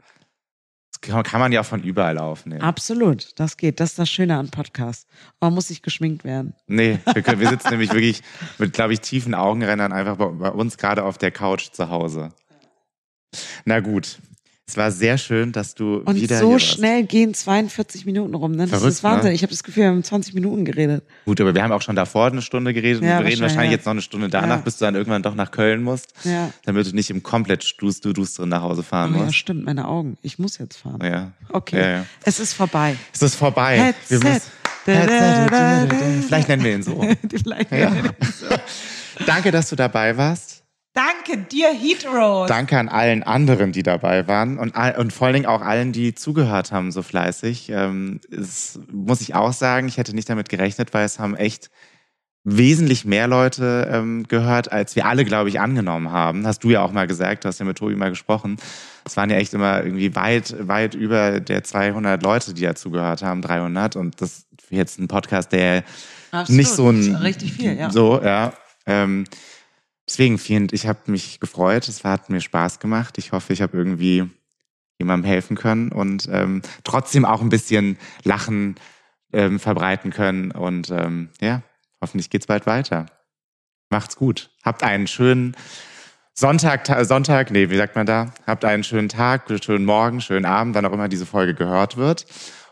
[1.02, 2.62] Kann kann man ja von überall aufnehmen.
[2.62, 3.80] Absolut, das geht.
[3.80, 5.08] Das ist das Schöne an Podcasts.
[5.40, 6.54] Man muss nicht geschminkt werden.
[6.68, 8.22] Nee, wir, können, wir sitzen nämlich wirklich
[8.60, 12.30] mit, glaube ich, tiefen Augenrändern einfach bei, bei uns gerade auf der Couch zu Hause.
[13.66, 14.20] Na gut.
[14.72, 16.66] Es war sehr schön, dass du Und wieder so hier warst.
[16.66, 18.54] schnell gehen 42 Minuten rum.
[18.54, 18.60] Ne?
[18.68, 19.30] Das Verrückt, ist Wahnsinn.
[19.30, 19.34] ne?
[19.36, 21.04] Ich habe das Gefühl, wir haben 20 Minuten geredet.
[21.26, 23.42] Gut, aber wir haben auch schon davor eine Stunde geredet und Ja, wir reden wahrscheinlich,
[23.42, 23.76] wahrscheinlich ja.
[23.78, 24.62] jetzt noch eine Stunde danach, Ja.
[24.62, 26.52] bis du dann irgendwann doch nach Köln musst, Ja.
[26.64, 29.36] damit du nicht im komplett duster dusteren nach Hause fahren Oh, ja, musst.
[29.36, 30.18] stimmt, meine Augen.
[30.22, 31.00] Ich muss jetzt fahren.
[31.04, 31.32] Ja.
[31.50, 32.06] Okay, Ja, ja.
[32.24, 32.96] es ist vorbei.
[33.14, 33.94] Es ist vorbei.
[34.08, 34.30] Wir Headset.
[34.30, 34.52] müssen-
[34.86, 35.48] Da, da,
[35.88, 35.96] da.
[36.26, 37.06] Vielleicht nennen wir ihn so.
[37.44, 37.72] Vielleicht.
[37.72, 37.92] Ja.
[39.28, 40.61] Danke, dass du dabei warst.
[40.94, 42.50] Danke dir, Heteros.
[42.50, 46.14] Danke an allen anderen, die dabei waren und, und vor allen Dingen auch allen, die
[46.14, 47.70] zugehört haben so fleißig.
[47.70, 51.70] Ähm, es muss ich auch sagen, ich hätte nicht damit gerechnet, weil es haben echt
[52.44, 56.46] wesentlich mehr Leute ähm, gehört, als wir alle, glaube ich, angenommen haben.
[56.46, 58.58] Hast du ja auch mal gesagt, du hast ja mit Tobi mal gesprochen.
[59.06, 63.22] Es waren ja echt immer irgendwie weit, weit über der 200 Leute, die ja zugehört
[63.22, 63.96] haben, 300.
[63.96, 65.84] Und das für jetzt ein Podcast, der
[66.32, 67.92] Absolut, nicht so ein ist richtig viel, ja.
[67.92, 68.54] so ja.
[68.88, 69.26] Ähm,
[70.12, 71.88] deswegen vielen, ich habe mich gefreut.
[71.88, 73.18] Es hat mir Spaß gemacht.
[73.18, 74.30] Ich hoffe, ich habe irgendwie
[75.00, 78.76] jemandem helfen können und ähm, trotzdem auch ein bisschen Lachen
[79.32, 80.52] ähm, verbreiten können.
[80.52, 81.64] Und ähm, ja,
[82.02, 83.06] hoffentlich geht's bald weiter.
[83.90, 84.52] Macht's gut.
[84.64, 85.56] Habt einen schönen
[86.34, 88.34] Sonntag, Ta- Sonntag, nee, wie sagt man da?
[88.46, 92.26] Habt einen schönen Tag, schönen Morgen, schönen Abend, wann auch immer diese Folge gehört wird.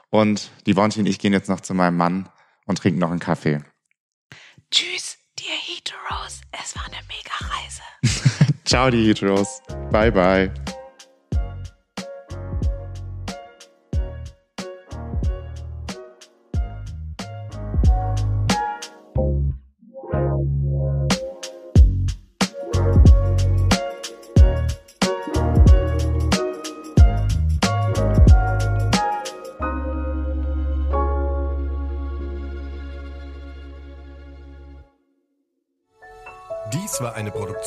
[0.09, 2.29] Und die Wonti und ich gehen jetzt noch zu meinem Mann
[2.65, 3.61] und trinken noch einen Kaffee.
[4.71, 5.18] Tschüss,
[5.79, 6.41] Heteros.
[6.51, 8.53] Es war eine mega Reise.
[8.65, 9.61] Ciao, die Heteros.
[9.91, 10.51] Bye, bye.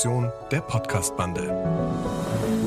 [0.03, 1.47] Produktion der Podcastbande.
[1.47, 2.62] Bande.